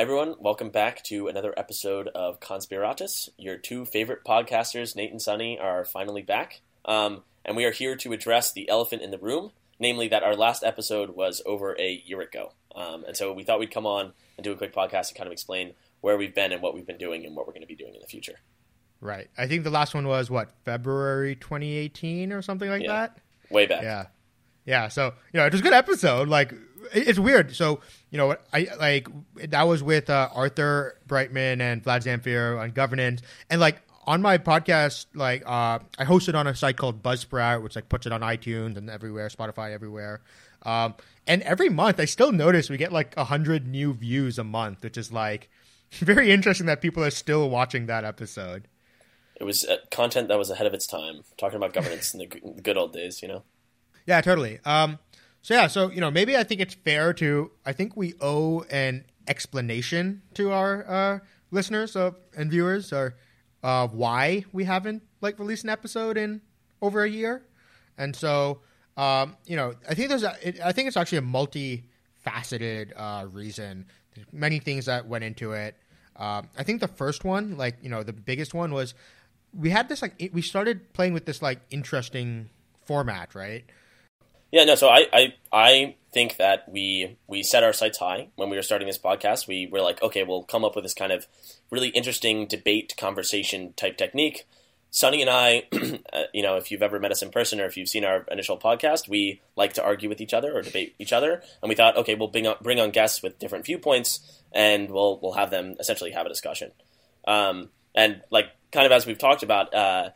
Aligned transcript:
Hi, 0.00 0.04
everyone. 0.04 0.34
Welcome 0.40 0.70
back 0.70 1.04
to 1.04 1.28
another 1.28 1.52
episode 1.58 2.08
of 2.14 2.40
Conspiratus. 2.40 3.28
Your 3.36 3.58
two 3.58 3.84
favorite 3.84 4.24
podcasters, 4.24 4.96
Nate 4.96 5.10
and 5.10 5.20
Sunny, 5.20 5.58
are 5.58 5.84
finally 5.84 6.22
back. 6.22 6.62
Um, 6.86 7.22
and 7.44 7.54
we 7.54 7.66
are 7.66 7.70
here 7.70 7.96
to 7.96 8.14
address 8.14 8.50
the 8.50 8.66
elephant 8.70 9.02
in 9.02 9.10
the 9.10 9.18
room, 9.18 9.50
namely 9.78 10.08
that 10.08 10.22
our 10.22 10.34
last 10.34 10.64
episode 10.64 11.10
was 11.10 11.42
over 11.44 11.78
a 11.78 12.02
year 12.06 12.22
ago. 12.22 12.54
Um, 12.74 13.04
and 13.04 13.14
so 13.14 13.34
we 13.34 13.42
thought 13.42 13.60
we'd 13.60 13.70
come 13.74 13.84
on 13.84 14.14
and 14.38 14.42
do 14.42 14.52
a 14.52 14.56
quick 14.56 14.72
podcast 14.74 15.08
to 15.08 15.14
kind 15.14 15.26
of 15.26 15.32
explain 15.32 15.74
where 16.00 16.16
we've 16.16 16.34
been 16.34 16.50
and 16.52 16.62
what 16.62 16.72
we've 16.72 16.86
been 16.86 16.96
doing 16.96 17.26
and 17.26 17.36
what 17.36 17.46
we're 17.46 17.52
going 17.52 17.60
to 17.60 17.68
be 17.68 17.76
doing 17.76 17.94
in 17.94 18.00
the 18.00 18.06
future. 18.06 18.40
Right. 19.02 19.28
I 19.36 19.48
think 19.48 19.64
the 19.64 19.70
last 19.70 19.92
one 19.92 20.08
was 20.08 20.30
what 20.30 20.50
February 20.64 21.36
2018 21.36 22.32
or 22.32 22.40
something 22.40 22.70
like 22.70 22.84
Yeah. 22.84 22.92
that. 22.92 23.18
Way 23.50 23.66
back. 23.66 23.82
Yeah. 23.82 24.06
Yeah. 24.64 24.88
So 24.88 25.12
you 25.34 25.40
know, 25.40 25.44
it 25.44 25.52
was 25.52 25.60
a 25.60 25.64
good 25.64 25.74
episode. 25.74 26.26
Like 26.28 26.54
it's 26.92 27.18
weird. 27.18 27.54
So 27.54 27.80
you 28.10 28.18
know, 28.18 28.36
I 28.52 28.68
like 28.78 29.08
that 29.50 29.62
was 29.62 29.82
with 29.82 30.10
uh, 30.10 30.28
Arthur 30.32 30.98
Breitman 31.06 31.60
and 31.60 31.82
Vlad 31.82 32.04
Zamfir 32.04 32.60
on 32.60 32.70
governance, 32.70 33.22
and 33.48 33.60
like 33.60 33.82
on 34.06 34.22
my 34.22 34.38
podcast, 34.38 35.06
like 35.14 35.42
uh, 35.46 35.78
I 35.98 36.04
hosted 36.04 36.34
on 36.34 36.46
a 36.46 36.54
site 36.54 36.76
called 36.76 37.02
Buzzsprout, 37.02 37.62
which 37.62 37.76
like 37.76 37.88
puts 37.88 38.06
it 38.06 38.12
on 38.12 38.22
iTunes 38.22 38.76
and 38.76 38.90
everywhere, 38.90 39.28
Spotify, 39.28 39.72
everywhere. 39.72 40.22
Um, 40.62 40.94
and 41.26 41.42
every 41.42 41.68
month, 41.68 42.00
I 42.00 42.06
still 42.06 42.32
notice 42.32 42.68
we 42.68 42.76
get 42.76 42.92
like 42.92 43.16
a 43.16 43.24
hundred 43.24 43.66
new 43.66 43.92
views 43.92 44.38
a 44.38 44.44
month, 44.44 44.82
which 44.82 44.98
is 44.98 45.12
like 45.12 45.48
very 45.92 46.30
interesting 46.30 46.66
that 46.66 46.80
people 46.80 47.04
are 47.04 47.10
still 47.10 47.48
watching 47.50 47.86
that 47.86 48.04
episode. 48.04 48.68
It 49.36 49.44
was 49.44 49.64
uh, 49.64 49.76
content 49.90 50.28
that 50.28 50.38
was 50.38 50.50
ahead 50.50 50.66
of 50.66 50.74
its 50.74 50.86
time, 50.86 51.22
talking 51.38 51.56
about 51.56 51.72
governance 51.72 52.12
in 52.12 52.20
the, 52.20 52.26
the 52.56 52.60
good 52.60 52.76
old 52.76 52.92
days, 52.92 53.22
you 53.22 53.28
know? 53.28 53.42
Yeah, 54.06 54.20
totally. 54.20 54.58
Um, 54.66 54.98
so 55.42 55.54
yeah, 55.54 55.66
so 55.66 55.90
you 55.90 56.00
know, 56.00 56.10
maybe 56.10 56.36
I 56.36 56.44
think 56.44 56.60
it's 56.60 56.74
fair 56.74 57.12
to. 57.14 57.50
I 57.64 57.72
think 57.72 57.96
we 57.96 58.14
owe 58.20 58.62
an 58.70 59.04
explanation 59.26 60.22
to 60.34 60.52
our 60.52 60.88
uh, 60.88 61.18
listeners 61.50 61.96
of, 61.96 62.16
and 62.36 62.50
viewers, 62.50 62.92
or 62.92 63.16
uh, 63.62 63.88
why 63.88 64.44
we 64.52 64.64
haven't 64.64 65.02
like 65.20 65.38
released 65.38 65.64
an 65.64 65.70
episode 65.70 66.16
in 66.16 66.42
over 66.82 67.04
a 67.04 67.10
year. 67.10 67.42
And 67.96 68.14
so, 68.14 68.60
um, 68.96 69.36
you 69.46 69.56
know, 69.56 69.74
I 69.88 69.94
think 69.94 70.08
there's. 70.08 70.24
A, 70.24 70.36
it, 70.42 70.60
I 70.60 70.72
think 70.72 70.88
it's 70.88 70.96
actually 70.96 71.18
a 71.18 71.22
multifaceted 71.22 72.92
uh, 72.96 73.26
reason. 73.26 73.86
There's 74.14 74.26
many 74.32 74.58
things 74.58 74.86
that 74.86 75.06
went 75.06 75.24
into 75.24 75.52
it. 75.52 75.76
Um, 76.16 76.48
I 76.58 76.64
think 76.64 76.80
the 76.80 76.88
first 76.88 77.24
one, 77.24 77.56
like 77.56 77.76
you 77.82 77.88
know, 77.88 78.02
the 78.02 78.12
biggest 78.12 78.52
one 78.52 78.72
was 78.72 78.94
we 79.58 79.70
had 79.70 79.88
this 79.88 80.02
like 80.02 80.14
it, 80.18 80.34
we 80.34 80.42
started 80.42 80.92
playing 80.92 81.14
with 81.14 81.24
this 81.24 81.40
like 81.40 81.60
interesting 81.70 82.50
format, 82.84 83.34
right? 83.34 83.64
Yeah, 84.52 84.64
no. 84.64 84.74
So 84.74 84.88
I, 84.88 85.06
I, 85.12 85.34
I 85.52 85.96
think 86.12 86.36
that 86.36 86.68
we 86.68 87.16
we 87.28 87.42
set 87.42 87.62
our 87.62 87.72
sights 87.72 87.98
high 87.98 88.28
when 88.36 88.50
we 88.50 88.56
were 88.56 88.62
starting 88.62 88.88
this 88.88 88.98
podcast. 88.98 89.46
We 89.46 89.68
were 89.70 89.80
like, 89.80 90.02
okay, 90.02 90.24
we'll 90.24 90.42
come 90.42 90.64
up 90.64 90.74
with 90.74 90.84
this 90.84 90.94
kind 90.94 91.12
of 91.12 91.26
really 91.70 91.88
interesting 91.88 92.46
debate 92.46 92.94
conversation 92.98 93.72
type 93.74 93.96
technique. 93.96 94.46
Sunny 94.92 95.20
and 95.20 95.30
I, 95.30 95.68
uh, 96.12 96.24
you 96.34 96.42
know, 96.42 96.56
if 96.56 96.72
you've 96.72 96.82
ever 96.82 96.98
met 96.98 97.12
us 97.12 97.22
in 97.22 97.30
person 97.30 97.60
or 97.60 97.66
if 97.66 97.76
you've 97.76 97.88
seen 97.88 98.04
our 98.04 98.26
initial 98.30 98.58
podcast, 98.58 99.08
we 99.08 99.40
like 99.54 99.74
to 99.74 99.84
argue 99.84 100.08
with 100.08 100.20
each 100.20 100.34
other 100.34 100.52
or 100.52 100.62
debate 100.62 100.96
each 100.98 101.12
other. 101.12 101.42
And 101.62 101.68
we 101.68 101.76
thought, 101.76 101.96
okay, 101.96 102.16
we'll 102.16 102.28
bring 102.28 102.48
on, 102.48 102.56
bring 102.60 102.80
on 102.80 102.90
guests 102.90 103.22
with 103.22 103.38
different 103.38 103.64
viewpoints, 103.64 104.42
and 104.52 104.90
we'll 104.90 105.20
we'll 105.22 105.34
have 105.34 105.50
them 105.50 105.76
essentially 105.78 106.10
have 106.10 106.26
a 106.26 106.28
discussion. 106.28 106.72
Um, 107.26 107.68
and 107.94 108.22
like 108.30 108.46
kind 108.72 108.86
of 108.86 108.92
as 108.92 109.06
we've 109.06 109.18
talked 109.18 109.44
about, 109.44 109.72
uh, 109.72 110.10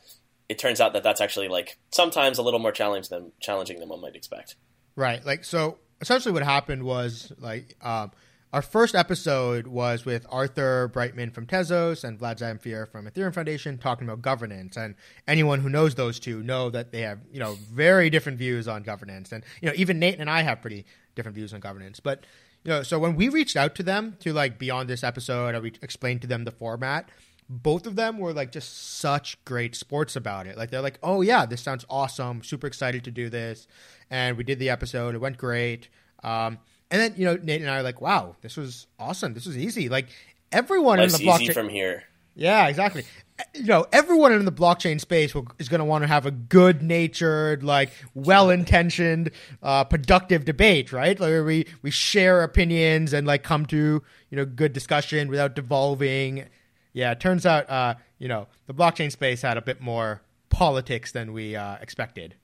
it 0.49 0.59
turns 0.59 0.81
out 0.81 0.93
that 0.93 1.03
that's 1.03 1.21
actually 1.21 1.49
like 1.49 1.79
sometimes 1.91 2.39
a 2.39 2.43
little 2.43 2.61
more 2.61 2.73
challenge 2.73 3.09
than 3.09 3.33
challenging 3.41 3.81
than 3.81 3.89
one 3.89 4.01
might 4.01 4.17
expect. 4.17 4.57
Right. 4.97 5.25
Like 5.25 5.45
so 5.45 5.79
essentially 6.01 6.33
what 6.33 6.43
happened 6.43 6.83
was 6.83 7.33
like 7.39 7.77
um 7.83 8.11
our 8.55 8.63
first 8.63 8.95
episode 8.95 9.67
was 9.67 10.05
with 10.05 10.25
Arthur 10.31 10.89
Breitman 10.89 11.35
from 11.35 11.45
Tezos 11.45 12.05
and 12.05 12.21
Vlad 12.21 12.39
Zamfir 12.39 12.89
from 12.89 13.05
Ethereum 13.05 13.35
Foundation 13.35 13.79
talking 13.79 14.07
about 14.07 14.23
governance. 14.23 14.77
And 14.77 14.95
anyone 15.27 15.59
who 15.59 15.69
knows 15.69 15.97
those 15.97 16.21
two 16.21 16.41
know 16.41 16.71
that 16.71 16.93
they 16.93 17.01
have, 17.01 17.19
you 17.33 17.41
know, 17.41 17.57
very 17.73 18.11
different 18.11 18.39
views 18.39 18.69
on 18.69 18.85
governance. 18.85 19.33
And, 19.33 19.43
you 19.61 19.69
know, 19.69 19.75
even 19.77 19.99
Nate 19.99 20.21
and 20.21 20.31
I 20.31 20.43
have 20.43 20.61
pretty 20.61 20.87
different 21.17 21.35
views 21.35 21.53
on 21.53 21.59
governance. 21.59 21.99
But, 21.99 22.27
you 22.63 22.71
know, 22.71 22.85
so 22.85 22.97
when 22.97 23.17
we 23.17 23.29
reached 23.29 23.57
out 23.57 23.75
to 23.75 23.83
them 23.83 24.17
to 24.21 24.33
like 24.33 24.57
be 24.57 24.71
on 24.71 24.87
this 24.87 25.03
episode 25.03 25.57
and 25.57 25.65
we 25.65 25.73
explained 25.83 26.23
to 26.23 26.29
them 26.29 26.45
the 26.45 26.53
format, 26.53 27.09
both 27.49 27.87
of 27.87 27.97
them 27.97 28.19
were 28.19 28.33
like 28.33 28.53
just 28.53 28.99
such 28.99 29.43
great 29.45 29.75
sports 29.75 30.17
about 30.17 30.47
it. 30.47 30.57
Like 30.57 30.71
they're 30.71 30.81
like, 30.83 30.99
"Oh 31.03 31.21
yeah, 31.21 31.47
this 31.47 31.61
sounds 31.61 31.85
awesome. 31.91 32.43
Super 32.43 32.67
excited 32.67 33.05
to 33.05 33.11
do 33.11 33.29
this." 33.29 33.67
And 34.11 34.37
we 34.37 34.45
did 34.45 34.59
the 34.59 34.71
episode. 34.71 35.15
It 35.15 35.19
went 35.19 35.37
great. 35.39 35.89
Um, 36.23 36.59
and 36.91 37.01
then 37.01 37.15
you 37.17 37.25
know 37.25 37.37
Nate 37.43 37.61
and 37.61 37.71
I 37.71 37.79
are 37.79 37.83
like, 37.83 38.01
"Wow, 38.01 38.37
this 38.41 38.57
was 38.57 38.87
awesome. 38.99 39.35
This 39.35 39.47
was 39.47 39.59
easy." 39.59 39.89
Like 39.89 40.09
everyone 40.53 40.99
Life's 40.99 41.19
in 41.19 41.27
the 41.27 41.33
easy 41.33 41.49
blockchain, 41.49 41.55
from 41.55 41.69
here. 41.69 42.05
yeah, 42.35 42.69
exactly. 42.69 43.05
You 43.53 43.65
know, 43.65 43.87
everyone 43.93 44.33
in 44.33 44.45
the 44.45 44.53
blockchain 44.53 45.01
space 45.01 45.35
will, 45.35 45.49
is 45.59 45.69
going 45.69 45.81
to 45.81 45.85
want 45.85 46.03
to 46.05 46.07
have 46.09 46.25
a 46.25 46.31
good-natured, 46.31 47.65
like 47.65 47.91
well-intentioned, 48.15 49.33
uh, 49.61 49.83
productive 49.85 50.45
debate, 50.45 50.93
right? 50.93 51.19
Like 51.19 51.29
where 51.29 51.45
we 51.45 51.67
we 51.83 51.91
share 51.91 52.43
opinions 52.45 53.13
and 53.13 53.27
like 53.27 53.43
come 53.43 53.67
to 53.67 54.03
you 54.31 54.37
know 54.37 54.45
good 54.45 54.73
discussion 54.73 55.29
without 55.29 55.55
devolving. 55.57 56.47
Yeah, 56.95 57.11
it 57.11 57.21
turns 57.21 57.45
out 57.45 57.69
uh, 57.69 57.97
you 58.19 58.29
know 58.29 58.47
the 58.67 58.73
blockchain 58.73 59.13
space 59.13 59.43
had 59.43 59.59
a 59.59 59.63
bit 59.63 59.83
more 59.83 60.23
politics 60.49 61.13
than 61.13 61.35
we 61.35 61.55
uh, 61.55 61.77
expected. 61.83 62.37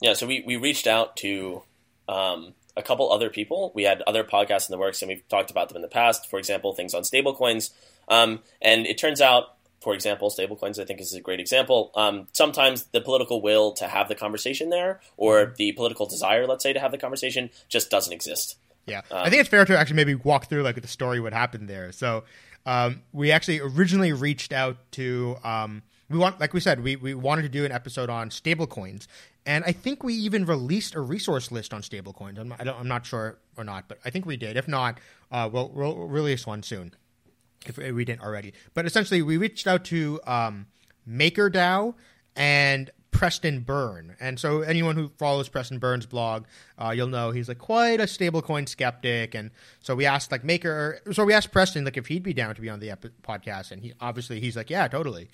Yeah, 0.00 0.14
so 0.14 0.26
we, 0.26 0.42
we 0.46 0.56
reached 0.56 0.86
out 0.86 1.16
to 1.18 1.62
um, 2.08 2.54
a 2.76 2.82
couple 2.82 3.12
other 3.12 3.30
people. 3.30 3.72
We 3.74 3.82
had 3.82 4.02
other 4.02 4.24
podcasts 4.24 4.68
in 4.68 4.72
the 4.72 4.78
works, 4.78 5.02
and 5.02 5.08
we've 5.08 5.28
talked 5.28 5.50
about 5.50 5.68
them 5.68 5.76
in 5.76 5.82
the 5.82 5.88
past. 5.88 6.28
For 6.30 6.38
example, 6.38 6.72
things 6.72 6.94
on 6.94 7.02
stablecoins. 7.02 7.70
Um, 8.08 8.40
and 8.62 8.86
it 8.86 8.96
turns 8.96 9.20
out, 9.20 9.56
for 9.82 9.94
example, 9.94 10.30
stablecoins, 10.30 10.80
I 10.80 10.84
think 10.84 11.00
is 11.00 11.14
a 11.14 11.20
great 11.20 11.40
example. 11.40 11.90
Um, 11.94 12.28
sometimes 12.32 12.84
the 12.84 13.00
political 13.00 13.42
will 13.42 13.72
to 13.72 13.88
have 13.88 14.08
the 14.08 14.14
conversation 14.14 14.70
there, 14.70 15.00
or 15.16 15.54
the 15.58 15.72
political 15.72 16.06
desire, 16.06 16.46
let's 16.46 16.62
say, 16.62 16.72
to 16.72 16.80
have 16.80 16.92
the 16.92 16.98
conversation, 16.98 17.50
just 17.68 17.90
doesn't 17.90 18.12
exist. 18.12 18.56
Yeah, 18.86 19.02
I 19.10 19.28
think 19.28 19.40
it's 19.40 19.50
fair 19.50 19.66
to 19.66 19.78
actually 19.78 19.96
maybe 19.96 20.14
walk 20.14 20.46
through 20.46 20.62
like 20.62 20.80
the 20.80 20.88
story 20.88 21.20
what 21.20 21.34
happened 21.34 21.68
there. 21.68 21.92
So 21.92 22.24
um, 22.68 23.00
we 23.14 23.32
actually 23.32 23.60
originally 23.60 24.12
reached 24.12 24.52
out 24.52 24.76
to 24.92 25.38
um, 25.42 25.82
we 26.10 26.18
want 26.18 26.38
like 26.38 26.52
we 26.52 26.60
said 26.60 26.84
we 26.84 26.96
we 26.96 27.14
wanted 27.14 27.42
to 27.42 27.48
do 27.48 27.64
an 27.64 27.72
episode 27.72 28.10
on 28.10 28.28
stablecoins, 28.28 29.06
and 29.46 29.64
I 29.64 29.72
think 29.72 30.04
we 30.04 30.12
even 30.12 30.44
released 30.44 30.94
a 30.94 31.00
resource 31.00 31.50
list 31.50 31.72
on 31.72 31.80
stablecoins. 31.80 32.38
I'm 32.38 32.52
I'm, 32.60 32.86
not 32.86 33.06
sure 33.06 33.38
or 33.56 33.64
not, 33.64 33.88
but 33.88 33.98
I 34.04 34.10
think 34.10 34.26
we 34.26 34.36
did. 34.36 34.58
If 34.58 34.68
not, 34.68 35.00
uh, 35.32 35.48
we'll, 35.50 35.70
we'll 35.70 35.96
release 35.96 36.46
one 36.46 36.62
soon 36.62 36.92
if 37.64 37.78
we 37.78 38.04
didn't 38.04 38.20
already. 38.20 38.52
But 38.74 38.84
essentially, 38.84 39.22
we 39.22 39.38
reached 39.38 39.66
out 39.66 39.84
to 39.86 40.20
um, 40.26 40.66
MakerDAO 41.08 41.94
and 42.36 42.90
Preston 43.18 43.60
Byrne. 43.60 44.14
And 44.20 44.38
so, 44.38 44.60
anyone 44.60 44.94
who 44.94 45.10
follows 45.18 45.48
Preston 45.48 45.80
Byrne's 45.80 46.06
blog, 46.06 46.44
uh, 46.78 46.90
you'll 46.90 47.08
know 47.08 47.32
he's 47.32 47.48
like 47.48 47.58
quite 47.58 47.98
a 47.98 48.04
stablecoin 48.04 48.68
skeptic. 48.68 49.34
And 49.34 49.50
so 49.80 49.96
we 49.96 50.06
asked 50.06 50.30
like 50.30 50.44
Maker, 50.44 51.00
so 51.10 51.24
we 51.24 51.34
asked 51.34 51.50
Preston 51.50 51.84
like 51.84 51.96
if 51.96 52.06
he'd 52.06 52.22
be 52.22 52.32
down 52.32 52.54
to 52.54 52.60
be 52.60 52.70
on 52.70 52.78
the 52.78 52.92
podcast, 53.26 53.72
and 53.72 53.82
he 53.82 53.92
obviously 54.00 54.38
he's 54.38 54.56
like, 54.56 54.70
yeah, 54.70 54.86
totally. 54.86 55.30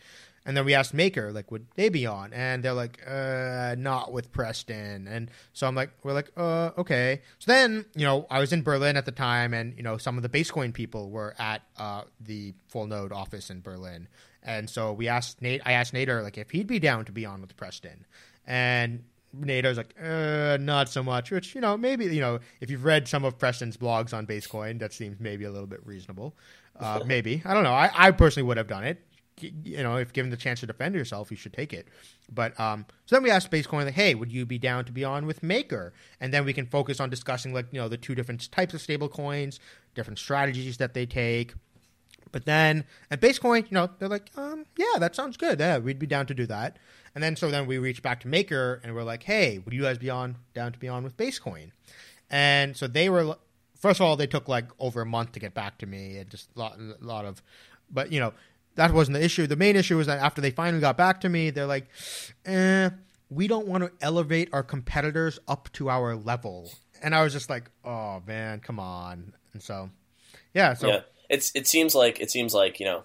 And 0.47 0.57
then 0.57 0.65
we 0.65 0.75
asked 0.75 0.95
Maker, 0.95 1.31
like, 1.31 1.51
would 1.51 1.67
they 1.75 1.91
be 1.91 2.07
on? 2.07 2.33
And 2.33 2.63
they're 2.63 2.75
like, 2.75 3.01
uh, 3.07 3.75
not 3.79 4.13
with 4.13 4.31
Preston. 4.33 5.07
And 5.09 5.31
so 5.53 5.67
I'm 5.67 5.75
like, 5.75 5.91
we're 6.03 6.13
like, 6.13 6.31
uh, 6.37 6.71
okay. 6.77 7.23
So 7.39 7.53
then, 7.53 7.87
you 7.95 8.05
know, 8.05 8.27
I 8.31 8.41
was 8.41 8.53
in 8.53 8.63
Berlin 8.63 8.99
at 8.99 9.07
the 9.07 9.13
time, 9.13 9.55
and, 9.55 9.75
you 9.75 9.83
know, 9.83 9.97
some 9.97 10.19
of 10.19 10.23
the 10.23 10.29
Basecoin 10.29 10.75
people 10.75 11.11
were 11.11 11.35
at 11.39 11.63
uh, 11.79 12.03
the 12.21 12.53
Full 12.69 12.87
Node 12.87 13.11
office 13.11 13.49
in 13.49 13.63
Berlin. 13.63 14.07
And 14.45 14.69
so 14.69 14.93
we 14.93 15.09
asked 15.09 15.41
Nate, 15.41 15.63
I 15.65 15.73
asked 15.73 15.95
Nader, 15.95 16.23
like, 16.23 16.39
if 16.39 16.51
he'd 16.51 16.67
be 16.67 16.79
down 16.79 17.05
to 17.07 17.13
be 17.13 17.25
on 17.25 17.41
with 17.41 17.57
Preston. 17.57 18.05
And 18.47 19.05
Nader's 19.39 19.77
like, 19.77 19.95
uh, 20.03 20.59
not 20.61 20.89
so 20.89 21.03
much, 21.03 21.31
which, 21.31 21.55
you 21.55 21.61
know, 21.61 21.77
maybe, 21.77 22.05
you 22.07 22.21
know, 22.21 22.41
if 22.61 22.71
you've 22.71 22.85
read 22.85 23.09
some 23.09 23.25
of 23.25 23.39
Preston's 23.39 23.77
blogs 23.77 24.13
on 24.13 24.27
Basecoin, 24.27 24.79
that 24.81 24.93
seems 24.93 25.19
maybe 25.19 25.45
a 25.45 25.51
little 25.51 25.67
bit 25.67 25.85
reasonable. 25.87 26.37
Uh, 26.79 27.01
maybe. 27.07 27.43
I 27.45 27.55
don't 27.55 27.65
know. 27.65 27.73
I, 27.73 27.91
I 27.95 28.11
personally 28.11 28.47
would 28.47 28.59
have 28.59 28.69
done 28.69 28.85
it 28.85 29.01
you 29.41 29.83
know, 29.83 29.97
if 29.97 30.13
given 30.13 30.31
the 30.31 30.37
chance 30.37 30.61
to 30.61 30.67
defend 30.67 30.95
yourself, 30.95 31.31
you 31.31 31.37
should 31.37 31.53
take 31.53 31.73
it. 31.73 31.89
But 32.33 32.59
um, 32.59 32.87
so 33.07 33.17
then 33.17 33.23
we 33.23 33.31
asked 33.31 33.51
Basecoin, 33.51 33.85
like, 33.85 33.95
hey, 33.95 34.15
would 34.15 34.33
you 34.33 34.47
be 34.47 34.59
down 34.59 34.85
to 34.85 34.93
be 34.93 35.05
on 35.05 35.27
with 35.27 35.43
Maker? 35.43 35.93
And 36.21 36.33
then 36.33 36.45
we 36.45 36.53
can 36.53 36.67
focus 36.67 37.01
on 37.01 37.11
discussing, 37.11 37.53
like, 37.53 37.67
you 37.73 37.81
know, 37.81 37.89
the 37.89 37.97
two 37.97 38.15
different 38.15 38.51
types 38.53 38.75
of 38.75 38.81
stable 38.81 39.09
coins, 39.09 39.59
different 39.95 40.19
strategies 40.19 40.77
that 40.77 40.95
they 40.95 41.07
take. 41.07 41.55
But 42.35 42.47
then 42.47 42.83
at 43.13 43.21
Basecoin, 43.21 43.71
you 43.71 43.77
know, 43.77 43.89
they're 44.01 44.09
like, 44.09 44.29
um, 44.37 44.67
yeah, 44.77 44.99
that 44.99 45.15
sounds 45.15 45.37
good. 45.37 45.61
Yeah, 45.61 45.79
we'd 45.79 46.01
be 46.01 46.07
down 46.09 46.27
to 46.27 46.35
do 46.35 46.47
that. 46.47 46.81
And 47.15 47.23
then 47.23 47.37
so 47.37 47.49
then 47.49 47.69
we 47.69 47.79
reach 47.79 48.03
back 48.03 48.19
to 48.23 48.29
Maker 48.29 48.81
and 48.83 48.93
we're 48.93 49.05
like, 49.05 49.23
hey, 49.23 49.61
would 49.65 49.73
you 49.73 49.83
guys 49.83 49.99
be 49.99 50.11
on 50.11 50.39
down 50.53 50.73
to 50.73 50.79
be 50.81 50.89
on 50.89 51.05
with 51.05 51.17
Basecoin? 51.17 51.71
And 52.29 52.77
so 52.77 52.89
they 52.89 53.09
were 53.09 53.37
first 53.77 54.01
of 54.01 54.07
all, 54.07 54.17
they 54.17 54.27
took 54.27 54.49
like 54.49 54.67
over 54.81 55.01
a 55.01 55.07
month 55.07 55.31
to 55.33 55.39
get 55.39 55.55
back 55.55 55.79
to 55.79 55.87
me, 55.87 56.17
and 56.19 56.29
just 56.29 56.49
a 56.57 56.59
lot, 56.59 56.77
a 56.77 57.05
lot 57.05 57.25
of, 57.25 57.41
but 57.89 58.11
you 58.11 58.19
know, 58.19 58.33
that 58.75 58.93
wasn't 58.93 59.17
the 59.17 59.25
issue. 59.25 59.47
The 59.47 59.55
main 59.55 59.77
issue 59.77 59.97
was 59.97 60.09
that 60.09 60.19
after 60.19 60.41
they 60.41 60.51
finally 60.51 60.81
got 60.81 60.97
back 60.97 61.21
to 61.21 61.29
me, 61.29 61.51
they're 61.51 61.67
like, 61.67 61.87
eh, 62.47 62.91
we 63.31 63.47
don't 63.47 63.69
want 63.69 63.85
to 63.85 63.93
elevate 64.01 64.49
our 64.53 64.65
competitors 64.65 65.39
up 65.47 65.73
to 65.75 65.89
our 65.89 66.17
level. 66.17 66.73
And 67.01 67.15
I 67.15 67.23
was 67.23 67.33
just 67.33 67.49
like, 67.49 67.71
oh 67.85 68.25
man, 68.27 68.59
come 68.59 68.81
on. 68.81 69.35
And 69.53 69.63
so, 69.63 69.89
yeah, 70.53 70.75
so 70.75 70.89
yeah. 70.89 71.01
It's 71.29 71.53
it 71.55 71.67
seems 71.67 71.95
like 71.95 72.21
it 72.21 72.31
seems 72.31 72.55
like 72.55 72.81
you 72.81 72.87
know, 72.87 73.05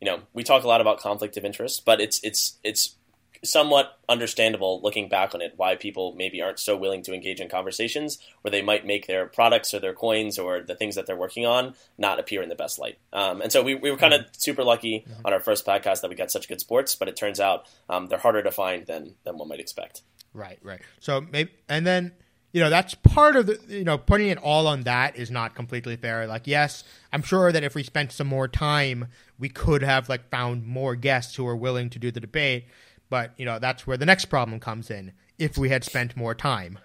you 0.00 0.06
know, 0.06 0.20
we 0.32 0.42
talk 0.42 0.64
a 0.64 0.68
lot 0.68 0.80
about 0.80 1.00
conflict 1.00 1.36
of 1.36 1.44
interest, 1.44 1.84
but 1.84 2.00
it's 2.00 2.20
it's 2.22 2.58
it's 2.62 2.96
somewhat 3.44 3.98
understandable 4.08 4.80
looking 4.82 5.08
back 5.08 5.34
on 5.34 5.42
it 5.42 5.52
why 5.56 5.74
people 5.74 6.14
maybe 6.16 6.40
aren't 6.40 6.60
so 6.60 6.76
willing 6.76 7.02
to 7.02 7.12
engage 7.12 7.40
in 7.40 7.48
conversations 7.48 8.18
where 8.42 8.52
they 8.52 8.62
might 8.62 8.86
make 8.86 9.06
their 9.06 9.26
products 9.26 9.74
or 9.74 9.80
their 9.80 9.94
coins 9.94 10.38
or 10.38 10.60
the 10.60 10.76
things 10.76 10.94
that 10.94 11.06
they're 11.06 11.16
working 11.16 11.44
on 11.44 11.74
not 11.98 12.20
appear 12.20 12.40
in 12.40 12.48
the 12.48 12.54
best 12.54 12.78
light. 12.78 12.98
Um, 13.12 13.42
and 13.42 13.50
so 13.50 13.62
we, 13.62 13.74
we 13.74 13.90
were 13.90 13.96
kind 13.96 14.14
of 14.14 14.26
super 14.32 14.62
lucky 14.62 15.04
on 15.24 15.32
our 15.32 15.40
first 15.40 15.66
podcast 15.66 16.02
that 16.02 16.08
we 16.08 16.14
got 16.14 16.30
such 16.30 16.48
good 16.48 16.60
sports, 16.60 16.94
but 16.94 17.08
it 17.08 17.16
turns 17.16 17.40
out 17.40 17.66
um, 17.88 18.06
they're 18.06 18.18
harder 18.18 18.42
to 18.44 18.52
find 18.52 18.86
than 18.86 19.14
than 19.24 19.38
one 19.38 19.48
might 19.48 19.60
expect. 19.60 20.02
Right, 20.32 20.58
right. 20.62 20.80
So 21.00 21.20
maybe 21.20 21.50
and 21.68 21.84
then 21.84 22.12
you 22.52 22.60
know 22.60 22.70
that's 22.70 22.94
part 22.94 23.36
of 23.36 23.46
the 23.46 23.58
you 23.68 23.84
know 23.84 23.98
putting 23.98 24.28
it 24.28 24.38
all 24.38 24.66
on 24.66 24.82
that 24.82 25.16
is 25.16 25.30
not 25.30 25.54
completely 25.54 25.96
fair 25.96 26.26
like 26.26 26.46
yes 26.46 26.84
i'm 27.12 27.22
sure 27.22 27.50
that 27.50 27.64
if 27.64 27.74
we 27.74 27.82
spent 27.82 28.12
some 28.12 28.26
more 28.26 28.46
time 28.46 29.08
we 29.38 29.48
could 29.48 29.82
have 29.82 30.08
like 30.08 30.28
found 30.30 30.66
more 30.66 30.94
guests 30.94 31.36
who 31.36 31.46
are 31.46 31.56
willing 31.56 31.88
to 31.88 31.98
do 31.98 32.10
the 32.10 32.20
debate 32.20 32.66
but 33.12 33.34
you 33.36 33.44
know 33.44 33.58
that's 33.58 33.86
where 33.86 33.98
the 33.98 34.06
next 34.06 34.24
problem 34.24 34.58
comes 34.58 34.90
in. 34.90 35.12
If 35.38 35.58
we 35.58 35.68
had 35.68 35.84
spent 35.84 36.16
more 36.16 36.34
time. 36.34 36.78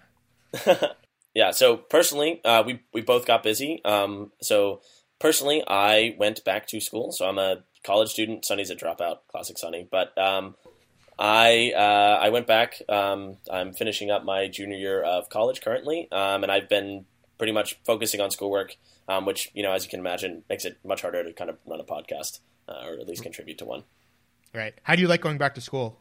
yeah. 1.34 1.52
So 1.52 1.78
personally, 1.78 2.42
uh, 2.44 2.62
we 2.66 2.82
we 2.92 3.00
both 3.00 3.24
got 3.24 3.42
busy. 3.42 3.82
Um, 3.82 4.30
so 4.42 4.82
personally, 5.18 5.64
I 5.66 6.14
went 6.18 6.44
back 6.44 6.66
to 6.66 6.80
school. 6.80 7.12
So 7.12 7.26
I'm 7.26 7.38
a 7.38 7.64
college 7.82 8.10
student. 8.10 8.44
Sunny's 8.44 8.68
a 8.68 8.76
dropout. 8.76 9.20
Classic 9.30 9.56
Sunny. 9.56 9.88
But 9.90 10.18
um, 10.18 10.54
I 11.18 11.72
uh, 11.76 12.18
I 12.22 12.28
went 12.30 12.46
back. 12.46 12.80
Um, 12.88 13.36
I'm 13.50 13.72
finishing 13.72 14.10
up 14.10 14.24
my 14.24 14.48
junior 14.48 14.76
year 14.76 15.02
of 15.02 15.28
college 15.28 15.60
currently, 15.60 16.08
um, 16.12 16.42
and 16.42 16.52
I've 16.52 16.68
been 16.68 17.06
pretty 17.38 17.52
much 17.52 17.78
focusing 17.84 18.20
on 18.20 18.30
schoolwork, 18.30 18.76
um, 19.08 19.26
which 19.26 19.50
you 19.54 19.62
know, 19.62 19.72
as 19.72 19.84
you 19.84 19.90
can 19.90 20.00
imagine, 20.00 20.44
makes 20.48 20.64
it 20.64 20.78
much 20.84 21.02
harder 21.02 21.24
to 21.24 21.32
kind 21.32 21.50
of 21.50 21.56
run 21.66 21.80
a 21.80 21.84
podcast 21.84 22.40
uh, 22.68 22.84
or 22.86 22.98
at 23.00 23.06
least 23.06 23.22
contribute 23.22 23.58
to 23.58 23.64
one. 23.64 23.84
Right. 24.54 24.74
How 24.82 24.94
do 24.94 25.02
you 25.02 25.08
like 25.08 25.20
going 25.20 25.38
back 25.38 25.54
to 25.56 25.60
school? 25.60 25.98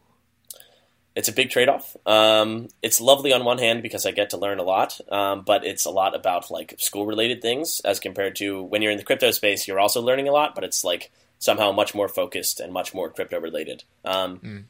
it's 1.17 1.27
a 1.27 1.33
big 1.33 1.49
trade 1.49 1.67
off. 1.67 1.97
Um, 2.05 2.67
it's 2.83 3.01
lovely 3.01 3.33
on 3.33 3.43
one 3.43 3.57
hand 3.57 3.81
because 3.81 4.05
I 4.05 4.11
get 4.11 4.29
to 4.29 4.37
learn 4.37 4.59
a 4.59 4.63
lot, 4.63 5.01
um, 5.11 5.41
but 5.43 5.65
it's 5.65 5.83
a 5.85 5.89
lot 5.89 6.15
about 6.15 6.51
like 6.51 6.75
school 6.77 7.07
related 7.07 7.41
things 7.41 7.81
as 7.83 7.99
compared 7.99 8.35
to 8.35 8.61
when 8.61 8.83
you're 8.83 8.91
in 8.91 8.99
the 8.99 9.03
crypto 9.03 9.31
space. 9.31 9.67
You're 9.67 9.79
also 9.79 9.99
learning 9.99 10.27
a 10.27 10.31
lot, 10.31 10.53
but 10.53 10.63
it's 10.63 10.83
like 10.83 11.09
somehow 11.39 11.71
much 11.71 11.95
more 11.95 12.07
focused 12.07 12.59
and 12.59 12.71
much 12.71 12.93
more 12.93 13.09
crypto 13.09 13.39
related. 13.39 13.83
Um, 14.05 14.37
mm. 14.37 14.63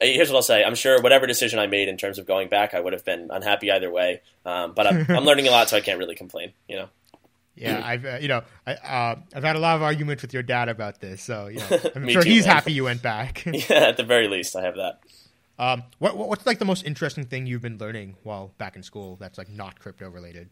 Here's 0.00 0.30
what 0.30 0.36
I'll 0.36 0.42
say: 0.42 0.64
I'm 0.64 0.74
sure 0.74 1.00
whatever 1.00 1.26
decision 1.26 1.58
I 1.58 1.66
made 1.66 1.88
in 1.88 1.96
terms 1.96 2.18
of 2.18 2.26
going 2.26 2.48
back, 2.48 2.74
I 2.74 2.80
would 2.80 2.92
have 2.92 3.04
been 3.04 3.30
unhappy 3.30 3.70
either 3.70 3.90
way. 3.90 4.20
Um, 4.44 4.72
but 4.72 4.86
I'm, 4.86 5.06
I'm, 5.08 5.24
learning 5.24 5.48
a 5.48 5.50
lot, 5.50 5.68
so 5.68 5.76
I 5.76 5.80
can't 5.80 5.98
really 5.98 6.14
complain. 6.14 6.52
You 6.68 6.76
know. 6.76 6.88
Yeah, 7.56 7.82
I've 7.84 8.04
uh, 8.04 8.18
you 8.20 8.28
know 8.28 8.42
I, 8.66 8.74
uh, 8.74 9.16
I've 9.34 9.42
had 9.42 9.56
a 9.56 9.58
lot 9.58 9.76
of 9.76 9.82
arguments 9.82 10.22
with 10.22 10.32
your 10.32 10.44
dad 10.44 10.68
about 10.68 11.00
this, 11.00 11.22
so 11.22 11.48
you 11.48 11.58
know, 11.58 11.80
I'm 11.96 12.08
sure 12.08 12.22
too, 12.22 12.28
he's 12.28 12.46
man. 12.46 12.54
happy 12.54 12.72
you 12.72 12.84
went 12.84 13.02
back. 13.02 13.44
yeah, 13.46 13.88
at 13.88 13.96
the 13.96 14.04
very 14.04 14.28
least, 14.28 14.54
I 14.54 14.62
have 14.62 14.76
that. 14.76 15.00
Um, 15.58 15.82
what, 15.98 16.16
what's 16.16 16.46
like 16.46 16.60
the 16.60 16.64
most 16.64 16.86
interesting 16.86 17.24
thing 17.24 17.46
you've 17.46 17.62
been 17.62 17.78
learning 17.78 18.14
while 18.22 18.52
back 18.58 18.76
in 18.76 18.84
school 18.84 19.16
that's 19.16 19.38
like 19.38 19.48
not 19.48 19.80
crypto 19.80 20.08
related? 20.08 20.50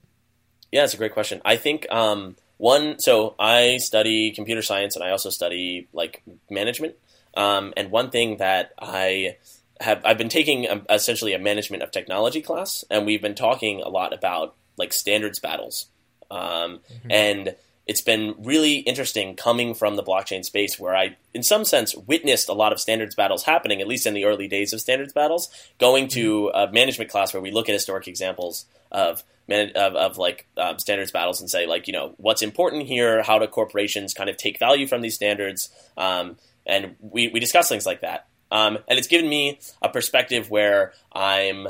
Yeah, 0.72 0.82
that's 0.82 0.94
a 0.94 0.96
great 0.96 1.12
question. 1.12 1.40
I 1.44 1.56
think 1.56 1.86
um, 1.92 2.34
one. 2.56 2.98
So 2.98 3.36
I 3.38 3.76
study 3.76 4.32
computer 4.32 4.62
science 4.62 4.96
and 4.96 5.04
I 5.04 5.10
also 5.10 5.30
study 5.30 5.86
like 5.92 6.22
management. 6.50 6.96
Um, 7.36 7.74
and 7.76 7.90
one 7.90 8.10
thing 8.10 8.38
that 8.38 8.72
I 8.78 9.36
have 9.80 10.00
I've 10.04 10.18
been 10.18 10.30
taking 10.30 10.66
a, 10.66 10.82
essentially 10.90 11.34
a 11.34 11.38
management 11.38 11.82
of 11.82 11.90
technology 11.90 12.40
class, 12.40 12.84
and 12.90 13.06
we've 13.06 13.22
been 13.22 13.34
talking 13.34 13.82
a 13.82 13.88
lot 13.88 14.12
about 14.12 14.54
like 14.76 14.92
standards 14.92 15.38
battles. 15.38 15.86
Um, 16.30 16.80
mm-hmm. 16.90 17.10
And 17.10 17.56
it's 17.86 18.00
been 18.00 18.34
really 18.38 18.78
interesting 18.78 19.36
coming 19.36 19.74
from 19.74 19.94
the 19.94 20.02
blockchain 20.02 20.44
space 20.44 20.78
where 20.78 20.96
I, 20.96 21.16
in 21.32 21.42
some 21.42 21.64
sense, 21.64 21.94
witnessed 21.94 22.48
a 22.48 22.52
lot 22.52 22.72
of 22.72 22.80
standards 22.80 23.14
battles 23.14 23.44
happening, 23.44 23.80
at 23.80 23.86
least 23.86 24.06
in 24.06 24.14
the 24.14 24.24
early 24.24 24.48
days 24.48 24.72
of 24.72 24.80
standards 24.80 25.12
battles, 25.12 25.48
going 25.78 26.08
to 26.08 26.50
mm-hmm. 26.52 26.70
a 26.70 26.72
management 26.72 27.10
class 27.10 27.32
where 27.32 27.42
we 27.42 27.52
look 27.52 27.68
at 27.68 27.72
historic 27.72 28.08
examples 28.08 28.66
of 28.90 29.22
of, 29.48 29.94
of 29.94 30.18
like 30.18 30.46
um, 30.56 30.78
standards 30.78 31.12
battles 31.12 31.40
and 31.40 31.48
say 31.48 31.66
like 31.66 31.86
you 31.86 31.92
know 31.92 32.14
what's 32.16 32.42
important 32.42 32.82
here 32.84 33.22
how 33.22 33.38
do 33.38 33.46
corporations 33.46 34.12
kind 34.12 34.28
of 34.28 34.36
take 34.36 34.58
value 34.58 34.88
from 34.88 35.02
these 35.02 35.14
standards 35.14 35.70
um, 35.96 36.36
and 36.66 36.96
we, 37.00 37.28
we 37.28 37.40
discuss 37.40 37.68
things 37.68 37.86
like 37.86 38.00
that 38.00 38.26
um, 38.50 38.78
and 38.88 38.98
it's 38.98 39.08
given 39.08 39.28
me 39.28 39.58
a 39.82 39.88
perspective 39.88 40.50
where 40.50 40.92
i'm 41.12 41.68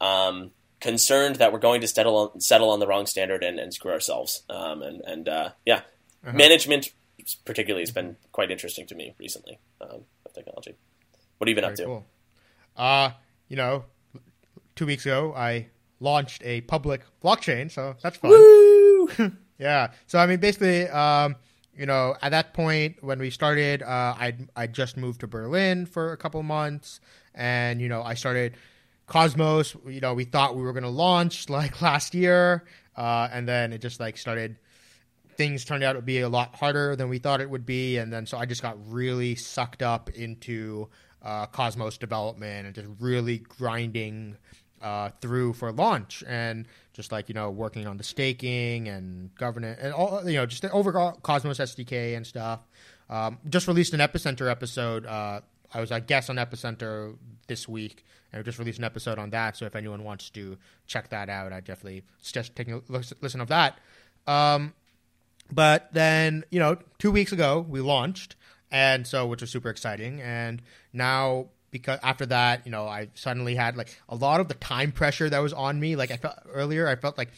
um, 0.00 0.50
concerned 0.80 1.36
that 1.36 1.52
we're 1.52 1.58
going 1.58 1.80
to 1.80 1.88
settle 1.88 2.16
on, 2.16 2.40
settle 2.40 2.70
on 2.70 2.80
the 2.80 2.86
wrong 2.86 3.06
standard 3.06 3.42
and, 3.42 3.58
and 3.58 3.72
screw 3.74 3.92
ourselves. 3.92 4.42
Um, 4.48 4.82
and 4.82 5.02
and 5.02 5.28
uh, 5.28 5.50
yeah, 5.64 5.82
uh-huh. 6.24 6.32
management 6.32 6.92
particularly 7.44 7.82
has 7.82 7.90
been 7.90 8.16
quite 8.32 8.50
interesting 8.50 8.86
to 8.86 8.94
me 8.94 9.14
recently 9.18 9.58
um, 9.80 10.02
of 10.24 10.32
technology. 10.34 10.76
What 11.38 11.48
have 11.48 11.50
you 11.50 11.54
been 11.54 11.62
Very 11.62 11.72
up 11.72 11.76
to? 11.76 11.84
Cool. 11.84 12.06
Uh, 12.76 13.10
you 13.48 13.56
know, 13.56 13.84
two 14.76 14.86
weeks 14.86 15.04
ago 15.04 15.34
I 15.36 15.68
launched 16.00 16.42
a 16.44 16.60
public 16.62 17.02
blockchain, 17.22 17.70
so 17.70 17.96
that's 18.02 18.16
fun. 18.16 19.36
yeah. 19.58 19.88
So 20.06 20.18
I 20.18 20.26
mean, 20.26 20.38
basically, 20.38 20.88
um, 20.88 21.36
you 21.78 21.86
know, 21.86 22.16
at 22.20 22.30
that 22.30 22.54
point 22.54 22.96
when 23.02 23.20
we 23.20 23.30
started, 23.30 23.82
uh, 23.82 23.86
I 24.18 24.36
I 24.56 24.66
just 24.66 24.96
moved 24.96 25.20
to 25.20 25.28
Berlin 25.28 25.86
for 25.86 26.12
a 26.12 26.16
couple 26.16 26.42
months, 26.42 27.00
and 27.34 27.80
you 27.80 27.88
know, 27.88 28.02
I 28.02 28.14
started 28.14 28.56
Cosmos, 29.06 29.76
you 29.86 30.00
know, 30.00 30.12
we 30.12 30.24
thought 30.24 30.56
we 30.56 30.62
were 30.62 30.72
going 30.72 30.82
to 30.82 30.90
launch 30.90 31.48
like 31.48 31.80
last 31.80 32.14
year, 32.14 32.64
uh, 32.96 33.28
and 33.32 33.48
then 33.48 33.72
it 33.72 33.80
just 33.80 34.00
like 34.00 34.18
started. 34.18 34.56
Things 35.36 35.64
turned 35.64 35.84
out 35.84 35.92
to 35.92 36.02
be 36.02 36.18
a 36.18 36.28
lot 36.28 36.56
harder 36.56 36.96
than 36.96 37.08
we 37.08 37.18
thought 37.18 37.40
it 37.40 37.48
would 37.48 37.64
be, 37.64 37.96
and 37.98 38.12
then 38.12 38.26
so 38.26 38.36
I 38.36 38.44
just 38.44 38.60
got 38.60 38.76
really 38.92 39.36
sucked 39.36 39.84
up 39.84 40.10
into 40.10 40.88
uh, 41.22 41.46
Cosmos 41.46 41.96
development 41.96 42.66
and 42.66 42.74
just 42.74 42.88
really 42.98 43.38
grinding 43.38 44.36
uh, 44.82 45.10
through 45.20 45.52
for 45.52 45.70
launch. 45.70 46.24
And 46.26 46.66
just 46.98 47.12
like 47.12 47.28
you 47.28 47.34
know 47.34 47.48
working 47.48 47.86
on 47.86 47.96
the 47.96 48.02
staking 48.02 48.88
and 48.88 49.32
governance 49.36 49.78
and 49.80 49.94
all 49.94 50.28
you 50.28 50.34
know 50.34 50.44
just 50.46 50.62
the 50.62 50.70
overall 50.72 51.12
Cosmos 51.22 51.58
SDK 51.58 52.16
and 52.16 52.26
stuff. 52.26 52.58
Um, 53.08 53.38
just 53.48 53.68
released 53.68 53.94
an 53.94 54.00
Epicenter 54.00 54.50
episode. 54.50 55.06
Uh, 55.06 55.40
I 55.72 55.80
was 55.80 55.92
a 55.92 56.00
guest 56.00 56.28
on 56.28 56.36
Epicenter 56.36 57.16
this 57.46 57.68
week, 57.68 58.04
and 58.32 58.40
we 58.40 58.44
just 58.44 58.58
released 58.58 58.78
an 58.78 58.84
episode 58.84 59.16
on 59.16 59.30
that. 59.30 59.56
So 59.56 59.64
if 59.64 59.76
anyone 59.76 60.02
wants 60.02 60.28
to 60.30 60.58
check 60.88 61.10
that 61.10 61.28
out, 61.28 61.52
I 61.52 61.60
definitely 61.60 62.02
suggest 62.20 62.56
taking 62.56 62.74
a 62.74 62.80
listen 63.20 63.40
of 63.40 63.46
that. 63.46 63.78
Um, 64.26 64.74
but 65.52 65.90
then 65.92 66.42
you 66.50 66.58
know, 66.58 66.78
two 66.98 67.12
weeks 67.12 67.30
ago 67.30 67.64
we 67.66 67.80
launched, 67.80 68.34
and 68.72 69.06
so 69.06 69.24
which 69.24 69.40
was 69.40 69.50
super 69.50 69.70
exciting. 69.70 70.20
And 70.20 70.62
now 70.92 71.46
because 71.70 71.98
after 72.02 72.26
that, 72.26 72.66
you 72.66 72.72
know, 72.72 72.86
I 72.86 73.08
suddenly 73.14 73.54
had 73.54 73.76
like 73.76 73.96
a 74.08 74.14
lot 74.14 74.40
of 74.40 74.48
the 74.48 74.54
time 74.54 74.92
pressure 74.92 75.28
that 75.28 75.38
was 75.38 75.52
on 75.52 75.78
me. 75.78 75.96
Like 75.96 76.10
I 76.10 76.16
felt 76.16 76.36
earlier, 76.52 76.88
I 76.88 76.96
felt 76.96 77.18
like 77.18 77.30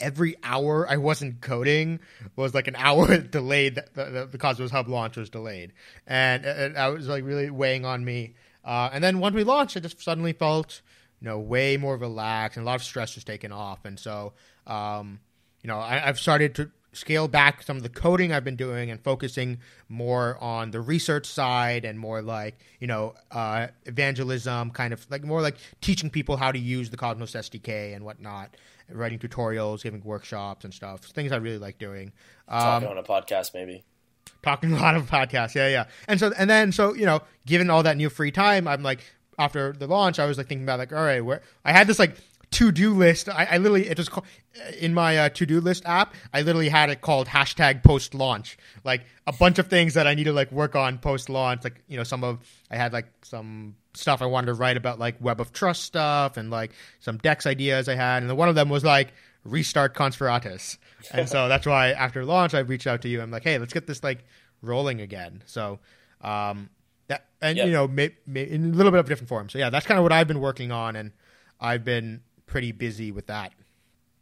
every 0.00 0.36
hour 0.42 0.88
I 0.88 0.96
wasn't 0.96 1.40
coding 1.40 2.00
was 2.36 2.54
like 2.54 2.68
an 2.68 2.76
hour 2.76 3.18
delayed. 3.18 3.76
The, 3.94 4.28
the, 4.30 4.38
Cosmos 4.38 4.70
Hub 4.70 4.88
launch 4.88 5.16
was 5.16 5.30
delayed, 5.30 5.72
and, 6.06 6.46
I 6.76 6.88
was 6.88 7.08
like 7.08 7.24
really 7.24 7.50
weighing 7.50 7.84
on 7.84 8.04
me. 8.04 8.34
Uh, 8.64 8.90
and 8.92 9.02
then 9.02 9.18
once 9.18 9.34
we 9.34 9.44
launched, 9.44 9.76
I 9.76 9.80
just 9.80 10.02
suddenly 10.02 10.32
felt, 10.32 10.82
you 11.20 11.28
know, 11.28 11.38
way 11.38 11.76
more 11.76 11.96
relaxed 11.96 12.58
and 12.58 12.64
a 12.64 12.66
lot 12.66 12.76
of 12.76 12.82
stress 12.82 13.14
was 13.14 13.24
taken 13.24 13.50
off. 13.50 13.84
And 13.84 13.98
so, 13.98 14.34
um, 14.66 15.20
you 15.62 15.68
know, 15.68 15.78
I, 15.78 15.98
have 15.98 16.18
started 16.18 16.54
to 16.56 16.70
scale 16.92 17.28
back 17.28 17.62
some 17.62 17.76
of 17.76 17.82
the 17.82 17.88
coding 17.88 18.32
I've 18.32 18.44
been 18.44 18.56
doing 18.56 18.90
and 18.90 19.00
focusing 19.00 19.58
more 19.88 20.36
on 20.40 20.70
the 20.70 20.80
research 20.80 21.26
side 21.26 21.84
and 21.84 21.98
more 21.98 22.22
like, 22.22 22.58
you 22.80 22.86
know, 22.86 23.14
uh, 23.30 23.68
evangelism, 23.84 24.70
kind 24.70 24.92
of 24.92 25.06
like 25.10 25.24
more 25.24 25.42
like 25.42 25.56
teaching 25.80 26.10
people 26.10 26.36
how 26.36 26.50
to 26.50 26.58
use 26.58 26.90
the 26.90 26.96
Cosmos 26.96 27.32
SDK 27.32 27.94
and 27.94 28.04
whatnot, 28.04 28.56
writing 28.90 29.18
tutorials, 29.18 29.82
giving 29.82 30.02
workshops 30.02 30.64
and 30.64 30.72
stuff. 30.72 31.02
Things 31.04 31.32
I 31.32 31.36
really 31.36 31.58
like 31.58 31.78
doing. 31.78 32.12
Um, 32.48 32.82
Talking 32.82 32.88
on 32.88 32.98
a 32.98 33.02
podcast, 33.02 33.54
maybe 33.54 33.84
talking 34.42 34.72
a 34.74 34.76
lot 34.76 34.96
of 34.96 35.08
podcasts. 35.08 35.54
Yeah, 35.54 35.68
yeah. 35.68 35.84
And 36.06 36.18
so 36.18 36.32
and 36.38 36.48
then 36.48 36.72
so 36.72 36.94
you 36.94 37.06
know, 37.06 37.22
given 37.46 37.70
all 37.70 37.82
that 37.82 37.96
new 37.96 38.10
free 38.10 38.30
time, 38.30 38.66
I'm 38.66 38.82
like 38.82 39.00
after 39.38 39.72
the 39.72 39.86
launch, 39.86 40.18
I 40.18 40.26
was 40.26 40.38
like 40.38 40.48
thinking 40.48 40.64
about 40.64 40.78
like, 40.78 40.92
all 40.92 41.04
right, 41.04 41.24
where 41.24 41.42
I 41.64 41.72
had 41.72 41.86
this 41.86 41.98
like 41.98 42.16
to 42.50 42.72
do 42.72 42.94
list. 42.94 43.28
I, 43.28 43.44
I, 43.52 43.58
literally 43.58 43.88
it 43.88 43.98
was 43.98 44.08
called, 44.08 44.26
in 44.78 44.94
my 44.94 45.18
uh, 45.18 45.28
to 45.30 45.46
do 45.46 45.60
list 45.60 45.84
app. 45.86 46.14
I 46.32 46.42
literally 46.42 46.68
had 46.68 46.90
it 46.90 47.00
called 47.00 47.28
hashtag 47.28 47.82
post 47.82 48.14
launch, 48.14 48.56
like 48.84 49.04
a 49.26 49.32
bunch 49.32 49.58
of 49.58 49.68
things 49.68 49.94
that 49.94 50.06
I 50.06 50.14
need 50.14 50.24
to 50.24 50.32
like 50.32 50.50
work 50.50 50.74
on 50.74 50.98
post 50.98 51.28
launch. 51.28 51.64
Like 51.64 51.82
you 51.88 51.96
know, 51.96 52.04
some 52.04 52.24
of 52.24 52.38
I 52.70 52.76
had 52.76 52.92
like 52.92 53.06
some 53.22 53.76
stuff 53.94 54.22
I 54.22 54.26
wanted 54.26 54.46
to 54.46 54.54
write 54.54 54.76
about 54.76 54.98
like 54.98 55.16
web 55.20 55.40
of 55.40 55.52
trust 55.52 55.82
stuff 55.82 56.36
and 56.36 56.50
like 56.50 56.72
some 57.00 57.18
Dex 57.18 57.46
ideas 57.46 57.88
I 57.88 57.94
had, 57.94 58.22
and 58.22 58.30
then 58.30 58.36
one 58.36 58.48
of 58.48 58.54
them 58.54 58.68
was 58.68 58.84
like 58.84 59.12
restart 59.44 59.94
Conspiratus. 59.94 60.78
And 61.12 61.28
so 61.28 61.48
that's 61.48 61.66
why 61.66 61.90
after 61.90 62.24
launch, 62.24 62.54
I 62.54 62.60
reached 62.60 62.86
out 62.86 63.02
to 63.02 63.08
you. 63.08 63.20
I'm 63.20 63.30
like, 63.30 63.44
hey, 63.44 63.58
let's 63.58 63.72
get 63.72 63.86
this 63.86 64.02
like 64.02 64.24
rolling 64.62 65.00
again. 65.00 65.42
So, 65.46 65.78
um, 66.20 66.70
that 67.08 67.26
and 67.40 67.56
yep. 67.56 67.66
you 67.66 67.72
know, 67.72 67.88
may, 67.88 68.14
may, 68.26 68.42
in 68.42 68.72
a 68.72 68.76
little 68.76 68.92
bit 68.92 69.00
of 69.00 69.06
a 69.06 69.08
different 69.08 69.28
form. 69.28 69.48
So 69.48 69.58
yeah, 69.58 69.70
that's 69.70 69.86
kind 69.86 69.98
of 69.98 70.02
what 70.02 70.12
I've 70.12 70.28
been 70.28 70.40
working 70.40 70.72
on, 70.72 70.96
and 70.96 71.12
I've 71.60 71.84
been 71.84 72.22
pretty 72.48 72.72
busy 72.72 73.12
with 73.12 73.26
that. 73.26 73.52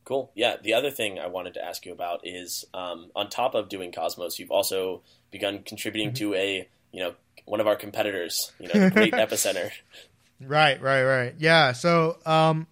Cool. 0.04 0.30
Yeah. 0.34 0.56
The 0.62 0.74
other 0.74 0.90
thing 0.90 1.18
I 1.18 1.26
wanted 1.26 1.54
to 1.54 1.64
ask 1.64 1.84
you 1.84 1.92
about 1.92 2.20
is, 2.24 2.64
um, 2.74 3.10
on 3.16 3.28
top 3.28 3.54
of 3.54 3.68
doing 3.68 3.90
Cosmos, 3.90 4.38
you've 4.38 4.52
also 4.52 5.02
begun 5.30 5.62
contributing 5.64 6.10
mm-hmm. 6.10 6.30
to 6.30 6.34
a, 6.34 6.68
you 6.92 7.02
know, 7.02 7.14
one 7.44 7.60
of 7.60 7.66
our 7.66 7.76
competitors, 7.76 8.52
you 8.60 8.68
know, 8.68 8.74
the 8.74 8.90
great 8.90 9.12
Epicenter. 9.14 9.70
Right, 10.40 10.80
right, 10.80 11.02
right. 11.02 11.34
Yeah. 11.38 11.72
So, 11.72 12.18
um, 12.24 12.66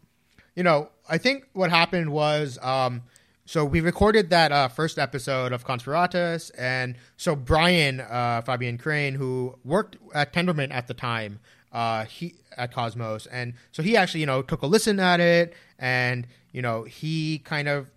you 0.54 0.62
know, 0.62 0.90
I 1.08 1.18
think 1.18 1.48
what 1.52 1.70
happened 1.70 2.12
was, 2.12 2.58
um, 2.62 3.02
so 3.46 3.64
we 3.64 3.80
recorded 3.80 4.30
that 4.30 4.52
uh, 4.52 4.68
first 4.68 4.98
episode 4.98 5.52
of 5.52 5.66
Conspiratus, 5.66 6.50
and 6.56 6.96
so 7.18 7.36
Brian 7.36 8.00
uh, 8.00 8.40
Fabian 8.40 8.78
Crain, 8.78 9.14
who 9.14 9.58
worked 9.64 9.96
at 10.14 10.32
Tendermint 10.32 10.72
at 10.72 10.86
the 10.86 10.94
time, 10.94 11.40
uh, 11.74 12.04
he 12.04 12.36
at 12.56 12.72
Cosmos, 12.72 13.26
and 13.26 13.54
so 13.72 13.82
he 13.82 13.96
actually 13.96 14.20
you 14.20 14.26
know 14.26 14.40
took 14.40 14.62
a 14.62 14.66
listen 14.66 15.00
at 15.00 15.20
it, 15.20 15.54
and 15.78 16.26
you 16.52 16.62
know 16.62 16.84
he 16.84 17.40
kind 17.40 17.68
of 17.68 17.88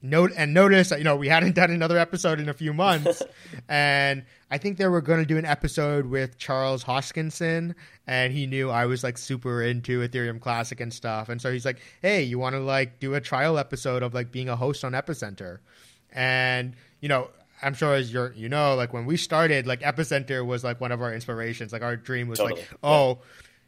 note 0.00 0.30
and 0.36 0.54
noticed 0.54 0.90
that 0.90 1.00
you 1.00 1.04
know 1.04 1.16
we 1.16 1.26
hadn't 1.26 1.56
done 1.56 1.72
another 1.72 1.98
episode 1.98 2.38
in 2.38 2.48
a 2.48 2.54
few 2.54 2.72
months, 2.72 3.22
and 3.68 4.24
I 4.48 4.58
think 4.58 4.78
they 4.78 4.86
were 4.86 5.00
going 5.00 5.18
to 5.18 5.26
do 5.26 5.36
an 5.38 5.44
episode 5.44 6.06
with 6.06 6.38
Charles 6.38 6.84
Hoskinson, 6.84 7.74
and 8.06 8.32
he 8.32 8.46
knew 8.46 8.70
I 8.70 8.86
was 8.86 9.02
like 9.02 9.18
super 9.18 9.60
into 9.60 10.06
Ethereum 10.08 10.40
Classic 10.40 10.80
and 10.80 10.94
stuff, 10.94 11.28
and 11.28 11.42
so 11.42 11.52
he's 11.52 11.64
like, 11.64 11.80
"Hey, 12.00 12.22
you 12.22 12.38
want 12.38 12.54
to 12.54 12.60
like 12.60 13.00
do 13.00 13.14
a 13.14 13.20
trial 13.20 13.58
episode 13.58 14.04
of 14.04 14.14
like 14.14 14.30
being 14.30 14.48
a 14.48 14.56
host 14.56 14.84
on 14.84 14.92
Epicenter?" 14.92 15.58
And 16.12 16.74
you 17.00 17.08
know, 17.08 17.28
I'm 17.62 17.74
sure 17.74 17.94
as 17.94 18.12
you're 18.12 18.32
you 18.34 18.48
know, 18.48 18.74
like 18.74 18.92
when 18.92 19.06
we 19.06 19.16
started, 19.16 19.66
like 19.66 19.80
Epicenter 19.80 20.44
was 20.44 20.64
like 20.64 20.80
one 20.80 20.92
of 20.92 21.02
our 21.02 21.12
inspirations. 21.12 21.72
Like 21.72 21.82
our 21.82 21.96
dream 21.96 22.28
was 22.28 22.38
totally. 22.38 22.60
like, 22.60 22.70
oh. 22.82 23.18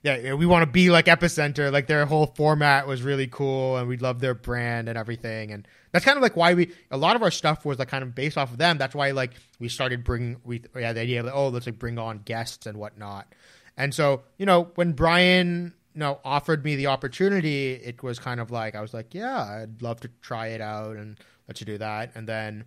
Yeah 0.03 0.17
yeah, 0.17 0.35
we 0.35 0.47
want 0.47 0.63
to 0.63 0.71
be 0.71 0.91
like 0.91 1.07
Epicenter. 1.07 1.73
Like 1.73 1.89
their 1.89 2.07
whole 2.07 2.27
format 2.27 2.87
was 2.87 3.03
really 3.03 3.27
cool, 3.27 3.77
and 3.77 3.89
we 3.89 3.97
love 3.97 4.21
their 4.21 4.35
brand 4.35 4.89
and 4.89 4.97
everything. 4.97 5.51
And 5.51 5.67
that's 5.93 6.05
kind 6.05 6.17
of 6.17 6.23
like 6.23 6.37
why 6.37 6.55
we 6.55 6.73
a 6.91 6.97
lot 6.97 7.17
of 7.17 7.23
our 7.23 7.31
stuff 7.31 7.65
was 7.65 7.79
like 7.79 7.89
kind 7.89 8.05
of 8.05 8.15
based 8.15 8.39
off 8.39 8.53
of 8.53 8.59
them. 8.59 8.79
That's 8.79 8.95
why 8.95 9.11
like 9.11 9.33
we 9.59 9.69
started 9.69 10.05
bringing 10.05 10.37
we, 10.45 10.63
yeah 10.77 10.93
the 10.93 11.01
idea 11.01 11.21
of 11.21 11.27
like, 11.27 11.35
oh 11.35 11.49
let's 11.49 11.67
like 11.67 11.79
bring 11.79 11.99
on 11.99 12.19
guests 12.19 12.67
and 12.67 12.79
whatnot. 12.79 13.35
And 13.77 13.93
so 13.93 14.23
you 14.37 14.47
know 14.47 14.71
when 14.77 14.93
Brian 14.93 15.75
you 15.95 16.01
know 16.01 16.21
offered 16.25 16.65
me 16.65 16.77
the 16.77 16.87
opportunity, 16.87 17.73
it 17.73 18.03
was 18.03 18.21
kind 18.21 18.41
of 18.41 18.51
like 18.51 18.77
I 18.77 18.81
was 18.81 18.95
like 18.95 19.15
yeah 19.15 19.63
I'd 19.63 19.83
love 19.83 20.01
to 20.01 20.11
try 20.23 20.49
it 20.49 20.61
out 20.61 20.97
and 20.97 21.19
let 21.49 21.61
you 21.61 21.67
do 21.67 21.79
that. 21.79 22.13
And 22.15 22.29
then 22.29 22.67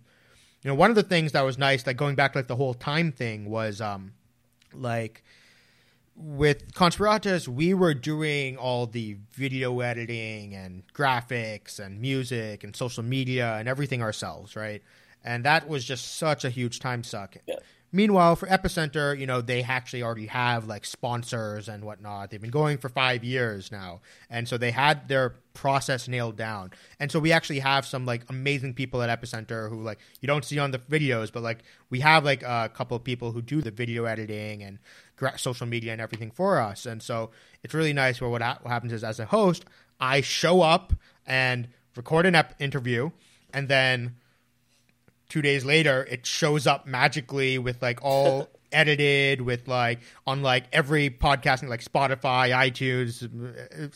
you 0.62 0.70
know 0.70 0.74
one 0.74 0.90
of 0.90 0.96
the 0.96 1.02
things 1.02 1.32
that 1.32 1.42
was 1.42 1.58
nice 1.58 1.86
like 1.86 1.96
going 1.96 2.14
back 2.14 2.34
like 2.34 2.46
the 2.46 2.56
whole 2.56 2.74
time 2.74 3.12
thing 3.12 3.48
was 3.48 3.80
um 3.80 4.12
like 4.74 5.22
with 6.14 6.74
Conspiratus, 6.74 7.48
we 7.48 7.74
were 7.74 7.94
doing 7.94 8.56
all 8.56 8.86
the 8.86 9.16
video 9.32 9.80
editing 9.80 10.54
and 10.54 10.82
graphics 10.92 11.78
and 11.78 12.00
music 12.00 12.64
and 12.64 12.76
social 12.76 13.02
media 13.02 13.56
and 13.56 13.68
everything 13.68 14.02
ourselves, 14.02 14.54
right? 14.54 14.82
And 15.24 15.44
that 15.44 15.68
was 15.68 15.84
just 15.84 16.16
such 16.16 16.44
a 16.44 16.50
huge 16.50 16.80
time 16.80 17.02
suck. 17.02 17.36
Yeah. 17.46 17.56
Meanwhile, 17.94 18.36
for 18.36 18.46
Epicenter, 18.46 19.18
you 19.18 19.26
know, 19.26 19.42
they 19.42 19.62
actually 19.62 20.02
already 20.02 20.26
have 20.26 20.66
like 20.66 20.86
sponsors 20.86 21.68
and 21.68 21.84
whatnot. 21.84 22.30
They've 22.30 22.40
been 22.40 22.50
going 22.50 22.78
for 22.78 22.88
five 22.88 23.22
years 23.22 23.70
now. 23.70 24.00
And 24.30 24.48
so 24.48 24.56
they 24.56 24.70
had 24.70 25.08
their 25.08 25.34
process 25.52 26.08
nailed 26.08 26.36
down. 26.36 26.70
And 26.98 27.12
so 27.12 27.20
we 27.20 27.32
actually 27.32 27.58
have 27.58 27.84
some 27.84 28.06
like 28.06 28.22
amazing 28.30 28.72
people 28.72 29.02
at 29.02 29.20
Epicenter 29.20 29.68
who 29.68 29.82
like 29.82 29.98
you 30.22 30.26
don't 30.26 30.44
see 30.44 30.58
on 30.58 30.70
the 30.70 30.78
videos, 30.78 31.30
but 31.30 31.42
like 31.42 31.64
we 31.90 32.00
have 32.00 32.24
like 32.24 32.42
a 32.42 32.70
couple 32.72 32.96
of 32.96 33.04
people 33.04 33.32
who 33.32 33.42
do 33.42 33.60
the 33.60 33.70
video 33.70 34.06
editing 34.06 34.62
and 34.62 34.78
social 35.36 35.66
media 35.66 35.92
and 35.92 36.00
everything 36.00 36.30
for 36.30 36.58
us. 36.58 36.86
And 36.86 37.02
so 37.02 37.30
it's 37.62 37.74
really 37.74 37.92
nice 37.92 38.22
where 38.22 38.30
what, 38.30 38.40
ha- 38.40 38.58
what 38.62 38.70
happens 38.70 38.94
is 38.94 39.04
as 39.04 39.20
a 39.20 39.26
host, 39.26 39.66
I 40.00 40.22
show 40.22 40.62
up 40.62 40.94
and 41.26 41.68
record 41.94 42.24
an 42.24 42.34
ep- 42.34 42.54
interview, 42.58 43.10
and 43.52 43.68
then 43.68 44.16
two 45.32 45.40
days 45.40 45.64
later 45.64 46.06
it 46.10 46.26
shows 46.26 46.66
up 46.66 46.86
magically 46.86 47.56
with 47.56 47.80
like 47.80 48.04
all 48.04 48.50
edited 48.72 49.40
with 49.40 49.66
like 49.66 50.00
on 50.26 50.42
like 50.42 50.64
every 50.74 51.08
podcasting 51.08 51.70
like 51.70 51.82
Spotify, 51.82 52.50
iTunes, 52.50 53.26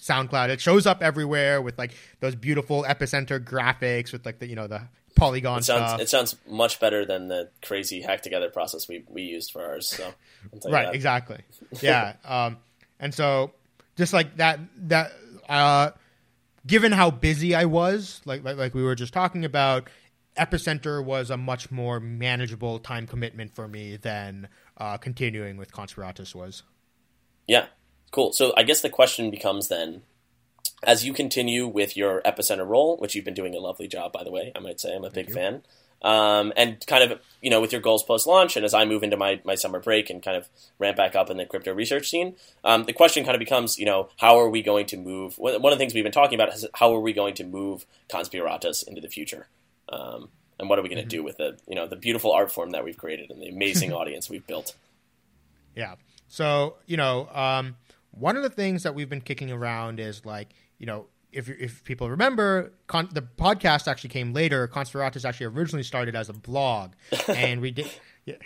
SoundCloud. 0.01 0.49
It 0.49 0.63
shows 0.63 0.87
up 0.87 1.03
everywhere 1.03 1.61
with 1.61 1.77
like 1.77 1.93
those 2.21 2.35
beautiful 2.35 2.85
epicenter 2.85 3.39
graphics 3.39 4.13
with 4.13 4.25
like 4.25 4.39
the 4.39 4.47
you 4.47 4.57
know 4.57 4.67
the 4.67 4.81
polygon 5.15 5.59
it 5.59 5.65
sounds, 5.65 5.91
stuff. 5.91 6.01
It 6.01 6.09
sounds 6.09 6.37
much 6.49 6.81
better 6.81 7.05
than 7.05 7.29
the 7.29 7.51
crazy 7.63 8.01
hack 8.01 8.23
together 8.23 8.49
process 8.49 8.89
we, 8.89 9.05
we 9.07 9.23
used 9.23 9.51
for 9.51 9.63
ours. 9.63 9.89
So 9.89 10.15
right, 10.71 10.95
exactly. 10.95 11.43
Yeah, 11.83 12.15
um, 12.25 12.57
and 12.99 13.15
so 13.15 13.53
just 13.97 14.15
like 14.15 14.39
that 14.39 14.59
that 14.89 15.13
uh, 15.51 15.91
given 16.67 16.93
how 16.93 17.11
busy 17.11 17.55
I 17.55 17.67
was, 17.67 18.23
like, 18.25 18.43
like 18.43 18.57
like 18.57 18.75
we 18.75 18.83
were 18.83 18.95
just 18.95 19.13
talking 19.13 19.45
about, 19.45 19.91
Epicenter 20.37 21.05
was 21.05 21.31
a 21.31 21.37
much 21.37 21.71
more 21.71 22.01
manageable 22.01 22.79
time 22.79 23.07
commitment 23.07 23.55
for 23.55 23.67
me 23.69 23.97
than 23.97 24.49
uh, 24.77 24.97
continuing 24.99 25.57
with 25.57 25.73
Conspiratus 25.73 26.35
was. 26.35 26.63
Yeah, 27.47 27.67
cool. 28.11 28.33
So 28.33 28.53
I 28.57 28.63
guess 28.63 28.81
the 28.81 28.91
question 28.91 29.31
becomes 29.31 29.69
then 29.69 30.03
as 30.83 31.05
you 31.05 31.13
continue 31.13 31.67
with 31.67 31.97
your 31.97 32.21
epicenter 32.23 32.67
role, 32.67 32.97
which 32.99 33.15
you've 33.15 33.25
been 33.25 33.35
doing 33.35 33.55
a 33.55 33.59
lovely 33.59 33.89
job, 33.89 34.13
by 34.13 34.25
the 34.25 34.31
way, 34.31 34.53
I 34.55 34.61
might 34.61 34.81
say, 34.81 34.95
I'm 34.95 35.05
a 35.05 35.11
big 35.11 35.31
fan. 35.31 35.63
Um, 36.03 36.53
and 36.57 36.87
kind 36.87 37.11
of, 37.11 37.21
you 37.41 37.51
know, 37.51 37.61
with 37.61 37.73
your 37.73 37.81
goals 37.81 38.03
post 38.03 38.27
launch, 38.27 38.57
and 38.57 38.65
as 38.65 38.75
I 38.75 38.85
move 38.85 39.03
into 39.03 39.17
my, 39.17 39.41
my 39.45 39.55
summer 39.55 39.81
break 39.81 40.11
and 40.11 40.23
kind 40.23 40.37
of 40.37 40.49
ramp 40.79 40.97
back 40.97 41.17
up 41.17 41.31
in 41.31 41.39
the 41.39 41.47
crypto 41.47 41.73
research 41.73 42.11
scene, 42.11 42.37
um, 42.63 42.85
the 42.85 42.93
question 42.93 43.25
kind 43.25 43.35
of 43.35 43.39
becomes, 43.39 43.79
you 43.79 43.87
know, 43.87 44.11
how 44.19 44.39
are 44.39 44.49
we 44.49 44.63
going 44.63 44.87
to 44.87 44.97
move? 44.99 45.39
One 45.39 45.55
of 45.55 45.63
the 45.71 45.77
things 45.77 45.95
we've 45.95 46.05
been 46.05 46.13
talking 46.13 46.39
about 46.39 46.55
is 46.55 46.67
how 46.75 46.95
are 46.95 47.01
we 47.01 47.13
going 47.13 47.35
to 47.35 47.45
move 47.45 47.87
Conspiratus 48.09 48.87
into 48.87 49.01
the 49.01 49.09
future? 49.09 49.49
Um, 49.89 50.29
and 50.59 50.69
what 50.69 50.79
are 50.79 50.83
we 50.83 50.89
going 50.89 50.99
to 50.99 51.03
mm-hmm. 51.03 51.09
do 51.09 51.23
with 51.23 51.37
the, 51.37 51.59
you 51.69 51.75
know, 51.75 51.87
the 51.87 51.97
beautiful 51.97 52.33
art 52.33 52.51
form 52.51 52.71
that 52.71 52.85
we've 52.85 52.97
created 52.97 53.31
and 53.31 53.43
the 53.43 53.49
amazing 53.49 53.93
audience 53.93 54.31
we've 54.31 54.47
built? 54.47 54.75
Yeah. 55.75 55.97
So, 56.29 56.77
you 56.87 56.97
know, 56.97 57.29
um, 57.33 57.77
one 58.11 58.37
of 58.37 58.43
the 58.43 58.51
things 58.51 58.83
that 58.83 58.95
we've 58.95 59.09
been 59.09 59.21
kicking 59.21 59.53
around 59.53 60.01
is 60.01 60.25
like, 60.25 60.49
you 60.79 60.87
know, 60.87 61.07
if 61.33 61.51
if 61.51 61.85
people 61.85 62.09
remember, 62.09 62.73
con- 62.87 63.11
the 63.13 63.21
podcast 63.21 63.89
actually 63.89 64.11
came 64.11 64.33
later. 64.33 64.67
Conspiratus 64.69 65.25
actually 65.25 65.47
originally 65.47 65.83
started 65.83 66.17
as 66.17 66.29
a 66.29 66.33
blog, 66.33 66.93
and 67.29 67.61
we 67.61 67.71
did, 67.73 67.91
yeah, 68.25 68.37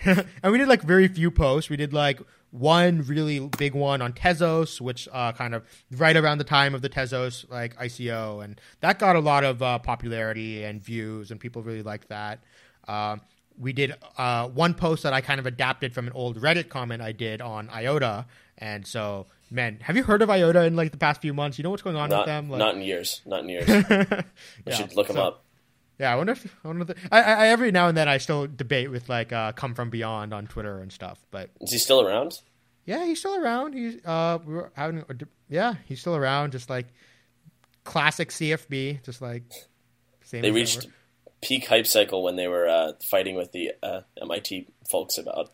and 0.43 0.53
we 0.53 0.59
did 0.59 0.67
like 0.67 0.83
very 0.83 1.07
few 1.07 1.31
posts. 1.31 1.71
We 1.71 1.77
did 1.77 1.93
like 1.93 2.21
one 2.51 3.03
really 3.03 3.41
big 3.41 3.75
one 3.75 4.03
on 4.03 4.13
Tezos, 4.13 4.81
which 4.81 5.09
uh, 5.13 5.33
kind 5.33 5.55
of 5.55 5.65
right 5.93 6.17
around 6.17 6.39
the 6.39 6.45
time 6.45 6.75
of 6.75 6.83
the 6.83 6.89
Tezos 6.89 7.49
like 7.51 7.77
ICO, 7.77 8.43
and 8.45 8.61
that 8.81 8.99
got 8.99 9.17
a 9.17 9.21
lot 9.21 9.45
of 9.45 9.63
uh, 9.63 9.79
popularity 9.79 10.65
and 10.65 10.83
views, 10.83 11.31
and 11.31 11.39
people 11.39 11.63
really 11.63 11.83
liked 11.83 12.09
that. 12.09 12.41
Uh, 12.89 13.17
we 13.59 13.73
did 13.73 13.95
uh, 14.17 14.49
one 14.49 14.75
post 14.75 15.03
that 15.03 15.13
I 15.13 15.21
kind 15.21 15.39
of 15.39 15.47
adapted 15.47 15.95
from 15.95 16.07
an 16.07 16.13
old 16.15 16.41
Reddit 16.41 16.69
comment 16.69 17.03
I 17.03 17.13
did 17.13 17.41
on 17.41 17.69
IOTA, 17.71 18.27
and 18.59 18.87
so 18.87 19.27
man, 19.51 19.79
have 19.83 19.97
you 19.97 20.03
heard 20.03 20.23
of 20.23 20.31
IOTA 20.31 20.65
in 20.65 20.77
like 20.77 20.93
the 20.93 20.99
past 20.99 21.21
few 21.21 21.35
months? 21.35 21.59
You 21.59 21.65
know 21.65 21.71
what's 21.71 21.83
going 21.83 21.97
on 21.97 22.11
not, 22.11 22.21
with 22.21 22.27
them? 22.27 22.51
Like... 22.51 22.59
Not 22.59 22.75
in 22.77 22.83
years. 22.83 23.21
Not 23.27 23.41
in 23.41 23.49
years. 23.49 23.69
yeah, 23.91 24.23
we 24.67 24.73
should 24.73 24.97
look 24.97 25.09
so, 25.09 25.13
them 25.13 25.23
up. 25.23 25.45
Yeah, 26.01 26.15
I 26.15 26.17
wonder 26.17 26.33
if 26.33 26.57
I, 26.65 26.69
wonder 26.69 26.83
if 26.83 26.89
the, 26.89 27.15
I, 27.15 27.21
I, 27.21 27.49
every 27.49 27.71
now 27.71 27.89
and 27.89 27.97
then 27.97 28.09
I 28.09 28.17
still 28.17 28.47
debate 28.47 28.91
with 28.91 29.11
like 29.11 29.35
uh, 29.35 29.53
Come-from-Beyond 29.53 30.33
on 30.33 30.47
Twitter 30.47 30.79
and 30.79 30.91
stuff. 30.91 31.19
But 31.31 31.51
is 31.61 31.73
he 31.73 31.79
still 31.79 32.01
around? 32.01 32.41
Yeah, 32.87 33.05
he's 33.05 33.19
still 33.19 33.37
around. 33.37 33.75
He's 33.75 34.03
uh, 34.07 34.39
we 34.43 34.55
were 34.55 34.73
having 34.75 35.05
yeah, 35.51 35.75
he's 35.85 36.01
still 36.01 36.17
around. 36.17 36.53
Just 36.53 36.71
like 36.71 36.87
classic 37.85 38.31
CFB, 38.31 39.05
just 39.05 39.21
like 39.21 39.43
same. 40.25 40.41
They 40.41 40.51
reached 40.51 40.85
ever. 40.85 40.95
peak 41.43 41.67
hype 41.67 41.87
cycle 41.87 42.23
when 42.23 42.37
they 42.37 42.49
were 42.49 42.67
uh, 42.67 42.93
fighting 43.11 43.37
with 43.37 43.53
the 43.53 43.73
uh, 43.83 44.01
MIT 44.23 44.69
folks 44.91 45.19
about 45.19 45.51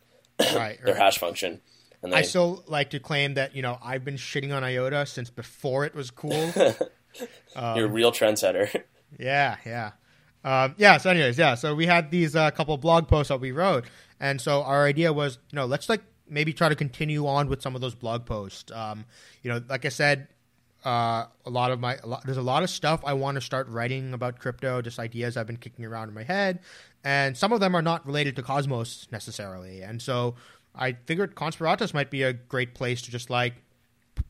right, 0.54 0.78
their 0.84 0.94
right. 0.94 0.96
hash 0.96 1.18
function. 1.18 1.60
And 2.04 2.12
they... 2.12 2.18
I 2.18 2.22
still 2.22 2.62
like 2.68 2.90
to 2.90 3.00
claim 3.00 3.34
that 3.34 3.56
you 3.56 3.62
know 3.62 3.78
I've 3.82 4.04
been 4.04 4.14
shitting 4.14 4.54
on 4.54 4.62
IOTA 4.62 5.06
since 5.06 5.28
before 5.28 5.84
it 5.84 5.94
was 5.96 6.12
cool. 6.12 6.52
um, 7.56 7.76
You're 7.76 7.86
a 7.86 7.90
real 7.90 8.12
trendsetter. 8.12 8.84
yeah, 9.18 9.56
yeah, 9.66 9.90
um, 10.46 10.76
yeah. 10.78 10.96
So, 10.96 11.10
anyways, 11.10 11.36
yeah. 11.36 11.56
So 11.56 11.74
we 11.74 11.86
had 11.86 12.10
these 12.10 12.36
uh, 12.36 12.52
couple 12.52 12.76
blog 12.78 13.08
posts 13.08 13.28
that 13.28 13.40
we 13.40 13.50
wrote, 13.50 13.84
and 14.20 14.40
so 14.40 14.62
our 14.62 14.86
idea 14.86 15.12
was, 15.12 15.38
you 15.50 15.56
know, 15.56 15.66
let's 15.66 15.88
like 15.88 16.02
maybe 16.28 16.52
try 16.52 16.68
to 16.68 16.76
continue 16.76 17.26
on 17.26 17.48
with 17.48 17.60
some 17.60 17.74
of 17.74 17.80
those 17.80 17.96
blog 17.96 18.24
posts. 18.24 18.70
Um, 18.72 19.04
you 19.42 19.50
know, 19.50 19.60
like 19.68 19.84
I 19.84 19.88
said, 19.88 20.28
uh, 20.84 21.26
a 21.44 21.50
lot 21.50 21.72
of 21.72 21.80
my 21.80 21.96
a 21.96 22.06
lot, 22.06 22.24
there's 22.24 22.36
a 22.36 22.42
lot 22.42 22.62
of 22.62 22.70
stuff 22.70 23.02
I 23.04 23.14
want 23.14 23.34
to 23.34 23.40
start 23.40 23.68
writing 23.68 24.14
about 24.14 24.38
crypto, 24.38 24.80
just 24.80 25.00
ideas 25.00 25.36
I've 25.36 25.48
been 25.48 25.56
kicking 25.56 25.84
around 25.84 26.08
in 26.08 26.14
my 26.14 26.22
head, 26.22 26.60
and 27.02 27.36
some 27.36 27.52
of 27.52 27.58
them 27.58 27.74
are 27.74 27.82
not 27.82 28.06
related 28.06 28.36
to 28.36 28.42
Cosmos 28.42 29.08
necessarily. 29.10 29.82
And 29.82 30.00
so 30.00 30.36
I 30.76 30.92
figured 31.06 31.34
Conspiratus 31.34 31.92
might 31.92 32.10
be 32.10 32.22
a 32.22 32.32
great 32.32 32.74
place 32.74 33.02
to 33.02 33.10
just 33.10 33.30
like 33.30 33.54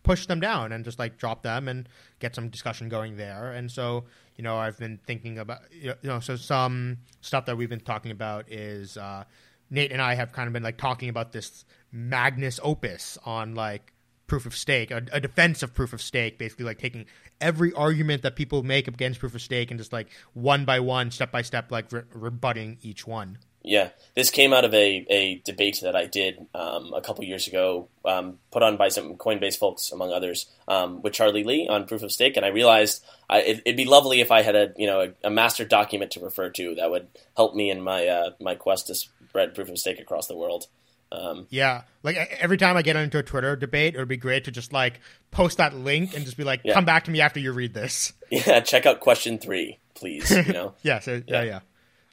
push 0.03 0.27
them 0.27 0.41
down 0.41 0.73
and 0.73 0.85
just 0.85 0.99
like 0.99 1.19
drop 1.19 1.43
them 1.43 1.69
and 1.69 1.89
get 2.19 2.35
some 2.35 2.49
discussion 2.49 2.89
going 2.89 3.17
there. 3.17 3.53
And 3.53 3.71
so, 3.71 4.05
you 4.37 4.45
know, 4.45 4.57
I've 4.57 4.79
been 4.79 4.99
thinking 5.07 5.39
about, 5.39 5.61
you 5.73 5.95
know, 6.03 6.21
so 6.21 6.37
some 6.37 6.99
stuff 7.21 7.47
that 7.47 7.57
we've 7.57 7.69
been 7.69 7.81
talking 7.81 8.11
about 8.11 8.51
is 8.51 8.97
uh, 8.97 9.25
Nate 9.71 9.93
and 9.93 10.01
I 10.01 10.15
have 10.15 10.33
kind 10.33 10.47
of 10.47 10.53
been 10.53 10.63
like 10.63 10.77
talking 10.77 11.09
about 11.09 11.33
this 11.33 11.65
Magnus 11.93 12.61
Opus 12.63 13.19
on 13.25 13.55
like 13.55 13.93
proof 14.27 14.47
of 14.47 14.57
stake, 14.57 14.91
a, 14.91 15.03
a, 15.13 15.21
defense 15.21 15.63
of 15.63 15.73
proof 15.73 15.93
of 15.93 16.03
stake, 16.03 16.39
basically 16.39 16.65
like 16.65 16.79
taking 16.79 17.07
every 17.41 17.73
argument 17.75 18.23
that 18.23 18.37
people 18.37 18.63
make 18.63 18.89
against 18.89 19.21
proof 19.21 19.35
of 19.35 19.43
stake 19.43 19.71
and 19.71 19.79
just 19.79 19.93
like 19.93 20.09
one 20.35 20.65
by 20.65 20.81
one, 20.81 21.11
step 21.11 21.31
by 21.31 21.43
step, 21.43 21.71
like 21.71 21.91
re- 21.93 22.03
rebutting 22.13 22.79
each 22.83 23.07
one. 23.07 23.39
Yeah, 23.67 23.89
this 24.15 24.31
came 24.31 24.53
out 24.53 24.65
of 24.65 24.73
a, 24.73 25.05
a 25.11 25.43
debate 25.45 25.81
that 25.83 25.97
I 25.97 26.07
did 26.07 26.39
um, 26.55 26.95
a 26.95 27.01
couple 27.01 27.25
years 27.25 27.49
ago, 27.49 27.89
um, 28.05 28.39
put 28.53 28.63
on 28.63 28.77
by 28.77 28.91
some 28.91 29.17
Coinbase 29.17 29.59
folks, 29.59 29.91
among 29.91 30.13
others, 30.13 30.47
um, 30.69 31.03
with 31.03 31.15
Charlie 31.15 31.43
Lee 31.43 31.67
on 31.69 31.85
proof 31.85 32.05
of 32.05 32.13
stake, 32.13 32.37
and 32.37 32.47
I 32.47 32.51
realized 32.51 33.05
I, 33.29 33.41
it, 33.41 33.63
would 33.67 33.77
be 33.77 33.85
lovely 33.85 34.21
if 34.21 34.31
I 34.31 34.43
had 34.43 34.55
a 34.55 34.73
you 34.77 34.87
know 34.87 35.01
a, 35.01 35.27
a, 35.27 35.31
master 35.31 35.65
document 35.65 36.13
to 36.13 36.21
refer 36.21 36.49
to 36.51 36.77
that 36.77 36.93
would 36.93 37.09
help 37.37 37.57
me 37.57 37.69
in 37.69 37.83
my 37.83 38.07
uh, 38.07 38.31
my 38.41 38.55
quest 38.55 38.87
to 38.87 38.95
spread 38.95 39.57
proof 39.57 39.69
of 39.69 39.79
stake 39.79 39.99
across 39.99 40.29
the 40.29 40.37
world. 40.37 40.69
Um, 41.11 41.49
yeah, 41.51 41.83
like 42.05 42.17
every 42.39 42.59
time 42.59 42.77
I 42.77 42.83
get 42.83 42.95
into 42.95 43.19
a 43.19 43.23
Twitter 43.25 43.57
debate, 43.57 43.97
it 43.97 43.99
would 43.99 44.07
be 44.07 44.17
great 44.17 44.45
to 44.45 44.53
just 44.53 44.73
like 44.73 45.01
post 45.33 45.59
that 45.59 45.75
link 45.75 46.15
and 46.15 46.25
just 46.25 46.37
be 46.37 46.45
like, 46.45 46.61
yeah. 46.63 46.75
"Come 46.75 46.85
back 46.85 47.05
to 47.07 47.11
me 47.11 47.21
after 47.21 47.41
you 47.41 47.53
read 47.53 47.75
this." 47.75 48.13
Yeah, 48.29 48.59
check 48.59 48.87
out 48.87 48.99
question 48.99 49.39
three, 49.39 49.79
please. 49.95 50.29
You 50.31 50.53
know. 50.53 50.75
yeah. 50.83 50.99
So 50.99 51.23
yeah, 51.27 51.43
yeah. 51.43 51.45
yeah. 51.45 51.61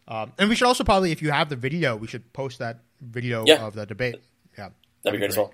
Um, 0.07 0.33
and 0.37 0.49
we 0.49 0.55
should 0.55 0.67
also 0.67 0.83
probably, 0.83 1.11
if 1.11 1.21
you 1.21 1.31
have 1.31 1.49
the 1.49 1.55
video, 1.55 1.95
we 1.95 2.07
should 2.07 2.31
post 2.33 2.59
that 2.59 2.79
video 3.01 3.45
yeah. 3.45 3.65
of 3.65 3.73
the 3.73 3.85
debate. 3.85 4.21
Yeah, 4.57 4.69
that'd, 5.03 5.19
be 5.19 5.19
great, 5.19 5.19
great, 5.19 5.29
as 5.29 5.37
well. 5.37 5.53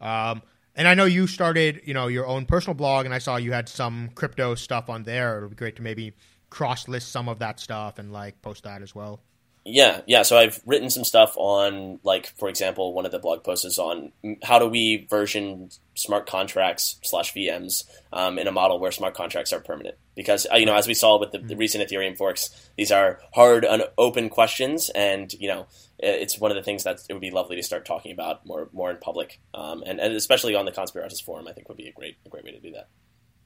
Um, 0.00 0.42
and 0.76 0.88
I 0.88 0.94
know 0.94 1.04
you 1.04 1.26
started, 1.26 1.82
you 1.84 1.94
know, 1.94 2.08
your 2.08 2.26
own 2.26 2.46
personal 2.46 2.74
blog, 2.74 3.04
and 3.06 3.14
I 3.14 3.18
saw 3.18 3.36
you 3.36 3.52
had 3.52 3.68
some 3.68 4.10
crypto 4.14 4.54
stuff 4.54 4.90
on 4.90 5.04
there. 5.04 5.38
It 5.38 5.42
would 5.42 5.50
be 5.50 5.56
great 5.56 5.76
to 5.76 5.82
maybe 5.82 6.12
cross 6.50 6.88
list 6.88 7.10
some 7.10 7.28
of 7.28 7.38
that 7.38 7.58
stuff 7.58 7.98
and 7.98 8.12
like 8.12 8.40
post 8.42 8.64
that 8.64 8.82
as 8.82 8.94
well. 8.94 9.20
Yeah, 9.66 10.02
yeah. 10.06 10.22
So 10.22 10.36
I've 10.36 10.60
written 10.66 10.90
some 10.90 11.04
stuff 11.04 11.32
on, 11.36 11.98
like, 12.02 12.26
for 12.36 12.50
example, 12.50 12.92
one 12.92 13.06
of 13.06 13.12
the 13.12 13.18
blog 13.18 13.42
posts 13.42 13.64
is 13.64 13.78
on 13.78 14.12
how 14.42 14.58
do 14.58 14.66
we 14.66 15.06
version 15.08 15.70
smart 15.94 16.26
contracts 16.26 16.98
slash 17.02 17.32
VMs 17.32 17.84
um, 18.12 18.38
in 18.38 18.46
a 18.46 18.52
model 18.52 18.78
where 18.78 18.92
smart 18.92 19.14
contracts 19.14 19.54
are 19.54 19.60
permanent. 19.60 19.96
Because 20.14 20.46
uh, 20.52 20.56
you 20.56 20.66
know, 20.66 20.74
as 20.74 20.86
we 20.86 20.92
saw 20.92 21.18
with 21.18 21.32
the, 21.32 21.38
the, 21.38 21.56
recent 21.56 21.88
Ethereum 21.88 22.16
forks, 22.16 22.70
these 22.76 22.92
are 22.92 23.20
hard, 23.34 23.64
un- 23.64 23.84
open 23.96 24.28
questions, 24.28 24.90
and 24.90 25.32
you 25.32 25.48
know, 25.48 25.66
it's 25.98 26.38
one 26.38 26.50
of 26.50 26.56
the 26.56 26.62
things 26.62 26.84
that 26.84 27.00
it 27.08 27.14
would 27.14 27.22
be 27.22 27.30
lovely 27.30 27.56
to 27.56 27.62
start 27.62 27.86
talking 27.86 28.12
about 28.12 28.44
more, 28.44 28.68
more 28.72 28.90
in 28.90 28.98
public, 28.98 29.40
um, 29.54 29.82
and, 29.86 29.98
and, 29.98 30.14
especially 30.14 30.54
on 30.54 30.66
the 30.66 30.72
Conspiratus 30.72 31.22
forum. 31.22 31.48
I 31.48 31.52
think 31.52 31.68
would 31.68 31.78
be 31.78 31.88
a 31.88 31.92
great, 31.92 32.16
a 32.26 32.28
great 32.28 32.44
way 32.44 32.52
to 32.52 32.60
do 32.60 32.72
that. 32.72 32.88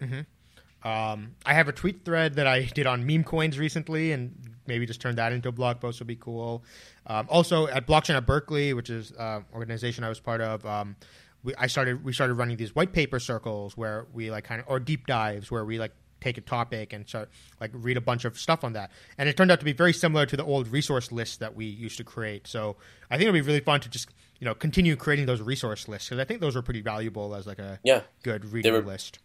Mm-hmm. 0.00 0.88
Um, 0.88 1.37
I 1.46 1.54
have 1.54 1.68
a 1.68 1.72
tweet 1.72 2.04
thread 2.04 2.34
that 2.34 2.46
I 2.46 2.64
did 2.64 2.87
on 2.87 3.06
meme 3.06 3.25
coins 3.25 3.58
recently, 3.58 4.12
and 4.12 4.47
maybe 4.68 4.87
just 4.87 5.00
turn 5.00 5.16
that 5.16 5.32
into 5.32 5.48
a 5.48 5.52
blog 5.52 5.80
post 5.80 5.98
would 5.98 6.06
be 6.06 6.16
cool. 6.16 6.62
Um, 7.06 7.26
also, 7.28 7.66
at 7.66 7.87
Blockchain 7.87 8.14
at 8.14 8.26
Berkeley, 8.26 8.75
which 8.75 8.90
is 8.90 9.10
an 9.12 9.16
uh, 9.18 9.40
organization 9.52 10.04
I 10.04 10.08
was 10.08 10.20
part 10.20 10.40
of, 10.40 10.64
um, 10.64 10.94
we 11.42 11.54
I 11.56 11.66
started 11.66 12.04
we 12.04 12.12
started 12.12 12.34
running 12.34 12.56
these 12.56 12.75
white 12.75 12.92
paper 12.92 13.18
circles 13.18 13.76
where 13.76 14.06
we 14.12 14.30
like 14.30 14.44
kind 14.44 14.60
of 14.60 14.68
or 14.68 14.78
deep 14.78 15.06
dives 15.06 15.50
where 15.50 15.64
we 15.64 15.78
like 15.78 15.92
take 16.20 16.37
a 16.37 16.40
topic 16.40 16.92
and 16.92 17.08
start 17.08 17.30
like 17.60 17.70
read 17.72 17.96
a 17.96 18.00
bunch 18.00 18.25
of 18.25 18.38
stuff 18.38 18.64
on 18.64 18.72
that. 18.75 18.90
And 19.16 19.28
it 19.28 19.37
turned 19.37 19.50
out 19.50 19.60
to 19.60 19.64
be 19.64 19.72
very 19.72 19.92
similar 19.92 20.26
to 20.26 20.37
the 20.37 20.44
old 20.44 20.68
resource 20.68 21.12
lists 21.12 21.37
that 21.37 21.54
we 21.54 21.64
used 21.64 21.96
to 21.98 22.04
create. 22.04 22.46
So 22.46 22.76
I 23.10 23.16
think 23.16 23.28
it'll 23.28 23.40
be 23.40 23.40
really 23.40 23.60
fun 23.60 23.80
to 23.80 23.88
just 23.88 24.08
you 24.40 24.44
know 24.44 24.54
continue 24.54 24.96
creating 24.96 25.26
those 25.26 25.40
resource 25.40 25.88
lists 25.88 26.08
because 26.08 26.20
I 26.20 26.25
think 26.25 26.40
those 26.40 26.56
are 26.56 26.62
pretty 26.62 26.80
valuable 26.80 27.34
as 27.34 27.46
like 27.46 27.58
a 27.58 27.78
yeah 27.84 28.02
good 28.22 28.44
reading 28.44 28.72
were, 28.72 28.82
list 28.82 29.18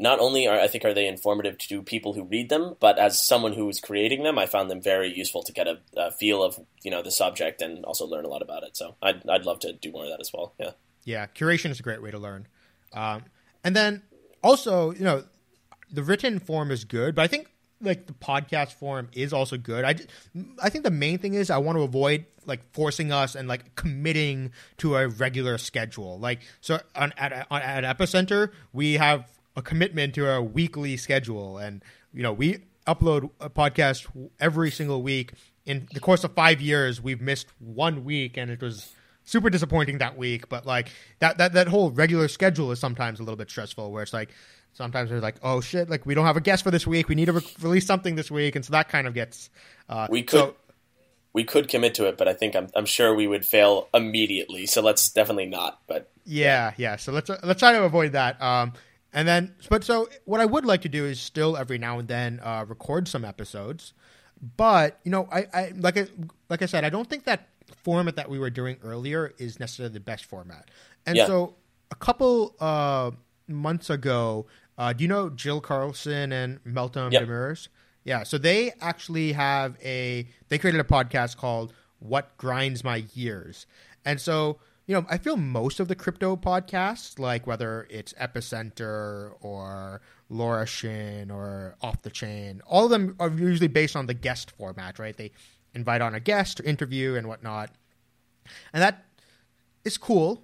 not 0.00 0.18
only 0.18 0.48
are 0.48 0.58
I 0.58 0.66
think 0.66 0.84
are 0.84 0.94
they 0.94 1.06
informative 1.06 1.58
to 1.58 1.82
people 1.82 2.14
who 2.14 2.24
read 2.24 2.48
them, 2.48 2.74
but 2.80 2.98
as 2.98 3.24
someone 3.24 3.52
who 3.52 3.66
was 3.66 3.80
creating 3.80 4.22
them, 4.22 4.38
I 4.38 4.46
found 4.46 4.70
them 4.70 4.80
very 4.80 5.12
useful 5.14 5.42
to 5.42 5.52
get 5.52 5.68
a, 5.68 5.78
a, 5.94 6.10
feel 6.10 6.42
of 6.42 6.58
you 6.82 6.90
know 6.90 7.02
the 7.02 7.10
subject 7.10 7.60
and 7.60 7.84
also 7.84 8.06
learn 8.06 8.24
a 8.24 8.28
lot 8.28 8.40
about 8.40 8.62
it. 8.62 8.76
So 8.76 8.96
I'd 9.02 9.28
I'd 9.28 9.44
love 9.44 9.60
to 9.60 9.74
do 9.74 9.92
more 9.92 10.04
of 10.04 10.10
that 10.10 10.20
as 10.20 10.32
well. 10.32 10.54
Yeah. 10.58 10.70
Yeah, 11.04 11.26
curation 11.26 11.70
is 11.70 11.80
a 11.80 11.82
great 11.82 12.02
way 12.02 12.10
to 12.10 12.18
learn, 12.18 12.46
um, 12.92 13.24
and 13.64 13.76
then 13.76 14.02
also 14.42 14.90
you 14.92 15.04
know 15.04 15.24
the 15.92 16.02
written 16.02 16.38
form 16.38 16.70
is 16.70 16.84
good, 16.84 17.14
but 17.14 17.22
I 17.22 17.26
think 17.26 17.48
like 17.82 18.06
the 18.06 18.12
podcast 18.12 18.72
form 18.72 19.08
is 19.12 19.32
also 19.32 19.56
good. 19.56 19.84
I, 19.84 19.94
I 20.62 20.68
think 20.68 20.84
the 20.84 20.90
main 20.90 21.18
thing 21.18 21.34
is 21.34 21.50
I 21.50 21.58
want 21.58 21.78
to 21.78 21.82
avoid 21.82 22.26
like 22.46 22.60
forcing 22.72 23.12
us 23.12 23.34
and 23.34 23.48
like 23.48 23.74
committing 23.74 24.52
to 24.78 24.96
a 24.96 25.08
regular 25.08 25.56
schedule. 25.58 26.18
Like 26.18 26.40
so 26.60 26.80
on 26.94 27.12
at, 27.16 27.46
on, 27.50 27.62
at 27.62 27.84
Epicenter 27.84 28.52
we 28.72 28.94
have 28.94 29.26
a 29.56 29.62
commitment 29.62 30.14
to 30.14 30.30
a 30.30 30.42
weekly 30.42 30.96
schedule, 30.96 31.58
and 31.58 31.82
you 32.12 32.22
know 32.22 32.32
we 32.32 32.58
upload 32.86 33.30
a 33.40 33.50
podcast 33.50 34.06
every 34.38 34.70
single 34.70 35.02
week. 35.02 35.32
In 35.66 35.88
the 35.92 36.00
course 36.00 36.24
of 36.24 36.34
five 36.34 36.60
years, 36.60 37.00
we've 37.00 37.20
missed 37.20 37.48
one 37.58 38.04
week, 38.04 38.36
and 38.36 38.50
it 38.50 38.60
was 38.60 38.92
super 39.24 39.50
disappointing 39.50 39.98
that 39.98 40.16
week. 40.16 40.48
But 40.48 40.66
like 40.66 40.88
that 41.18 41.38
that 41.38 41.52
that 41.52 41.68
whole 41.68 41.90
regular 41.90 42.28
schedule 42.28 42.72
is 42.72 42.78
sometimes 42.78 43.20
a 43.20 43.22
little 43.22 43.36
bit 43.36 43.50
stressful, 43.50 43.90
where 43.92 44.02
it's 44.02 44.12
like 44.12 44.30
sometimes 44.72 45.10
they're 45.10 45.20
like, 45.20 45.36
oh 45.42 45.60
shit, 45.60 45.90
like 45.90 46.06
we 46.06 46.14
don't 46.14 46.26
have 46.26 46.36
a 46.36 46.40
guest 46.40 46.64
for 46.64 46.70
this 46.70 46.86
week. 46.86 47.08
We 47.08 47.14
need 47.14 47.26
to 47.26 47.32
re- 47.32 47.54
release 47.60 47.86
something 47.86 48.16
this 48.16 48.30
week, 48.30 48.56
and 48.56 48.64
so 48.64 48.72
that 48.72 48.88
kind 48.88 49.06
of 49.06 49.14
gets. 49.14 49.50
Uh, 49.88 50.06
we 50.10 50.22
could. 50.22 50.40
So, 50.40 50.54
we 51.32 51.44
could 51.44 51.68
commit 51.68 51.94
to 51.94 52.06
it, 52.06 52.18
but 52.18 52.26
I 52.26 52.32
think 52.32 52.56
I'm, 52.56 52.68
I'm 52.74 52.86
sure 52.86 53.14
we 53.14 53.28
would 53.28 53.44
fail 53.44 53.88
immediately. 53.94 54.66
So 54.66 54.82
let's 54.82 55.10
definitely 55.10 55.46
not. 55.46 55.80
But 55.86 56.10
yeah, 56.24 56.72
yeah. 56.76 56.96
So 56.96 57.12
let's 57.12 57.30
uh, 57.30 57.38
let's 57.44 57.60
try 57.60 57.72
to 57.72 57.84
avoid 57.84 58.12
that. 58.12 58.40
Um, 58.42 58.72
and 59.12 59.26
then, 59.26 59.54
but 59.68 59.84
so 59.84 60.08
what 60.24 60.40
I 60.40 60.46
would 60.46 60.64
like 60.64 60.82
to 60.82 60.88
do 60.88 61.04
is 61.04 61.20
still 61.20 61.56
every 61.56 61.78
now 61.78 61.98
and 61.98 62.08
then 62.08 62.40
uh, 62.42 62.64
record 62.68 63.08
some 63.08 63.24
episodes. 63.24 63.92
But 64.56 64.98
you 65.04 65.10
know, 65.10 65.28
I, 65.30 65.46
I 65.52 65.72
like 65.76 65.98
I 65.98 66.06
like 66.48 66.62
I 66.62 66.66
said, 66.66 66.84
I 66.84 66.90
don't 66.90 67.08
think 67.08 67.24
that 67.24 67.48
format 67.82 68.16
that 68.16 68.28
we 68.28 68.38
were 68.38 68.50
doing 68.50 68.76
earlier 68.82 69.32
is 69.38 69.60
necessarily 69.60 69.92
the 69.92 70.00
best 70.00 70.24
format. 70.24 70.70
And 71.06 71.16
yeah. 71.16 71.26
so, 71.26 71.56
a 71.90 71.94
couple 71.96 72.54
uh, 72.60 73.10
months 73.48 73.90
ago, 73.90 74.46
uh, 74.78 74.92
do 74.92 75.02
you 75.02 75.08
know 75.08 75.28
Jill 75.30 75.60
Carlson 75.60 76.32
and 76.32 76.62
Meltem 76.64 77.12
yep. 77.12 77.24
Demirors? 77.24 77.68
Yeah, 78.04 78.22
so 78.22 78.38
they 78.38 78.72
actually 78.80 79.32
have 79.32 79.76
a 79.82 80.26
they 80.48 80.58
created 80.58 80.80
a 80.80 80.84
podcast 80.84 81.36
called 81.36 81.74
"What 81.98 82.36
Grinds 82.38 82.82
My 82.82 83.00
Gears," 83.00 83.66
and 84.04 84.20
so 84.20 84.58
you 84.90 84.96
know, 84.96 85.06
I 85.08 85.18
feel 85.18 85.36
most 85.36 85.78
of 85.78 85.86
the 85.86 85.94
crypto 85.94 86.34
podcasts, 86.34 87.16
like 87.20 87.46
whether 87.46 87.86
it's 87.90 88.12
Epicenter 88.14 89.34
or 89.40 90.00
Laura 90.28 90.66
Shin 90.66 91.30
or 91.30 91.76
Off 91.80 92.02
the 92.02 92.10
Chain, 92.10 92.60
all 92.66 92.86
of 92.86 92.90
them 92.90 93.14
are 93.20 93.30
usually 93.30 93.68
based 93.68 93.94
on 93.94 94.06
the 94.06 94.14
guest 94.14 94.50
format, 94.50 94.98
right? 94.98 95.16
They 95.16 95.30
invite 95.74 96.00
on 96.00 96.16
a 96.16 96.18
guest 96.18 96.58
or 96.58 96.64
interview 96.64 97.14
and 97.14 97.28
whatnot. 97.28 97.70
And 98.72 98.82
that 98.82 99.04
is 99.84 99.96
cool. 99.96 100.42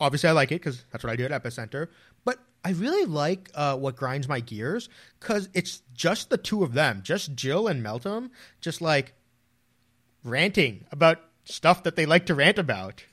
Obviously, 0.00 0.30
I 0.30 0.32
like 0.32 0.52
it 0.52 0.62
because 0.62 0.86
that's 0.90 1.04
what 1.04 1.12
I 1.12 1.16
do 1.16 1.26
at 1.26 1.42
Epicenter. 1.42 1.88
But 2.24 2.38
I 2.64 2.70
really 2.70 3.04
like 3.04 3.50
uh, 3.54 3.76
what 3.76 3.96
grinds 3.96 4.26
my 4.26 4.40
gears 4.40 4.88
because 5.20 5.50
it's 5.52 5.82
just 5.92 6.30
the 6.30 6.38
two 6.38 6.64
of 6.64 6.72
them, 6.72 7.02
just 7.04 7.34
Jill 7.34 7.68
and 7.68 7.84
Meltem, 7.84 8.30
just 8.62 8.80
like 8.80 9.12
ranting 10.24 10.86
about 10.90 11.20
stuff 11.44 11.82
that 11.82 11.94
they 11.94 12.06
like 12.06 12.24
to 12.24 12.34
rant 12.34 12.58
about. 12.58 13.04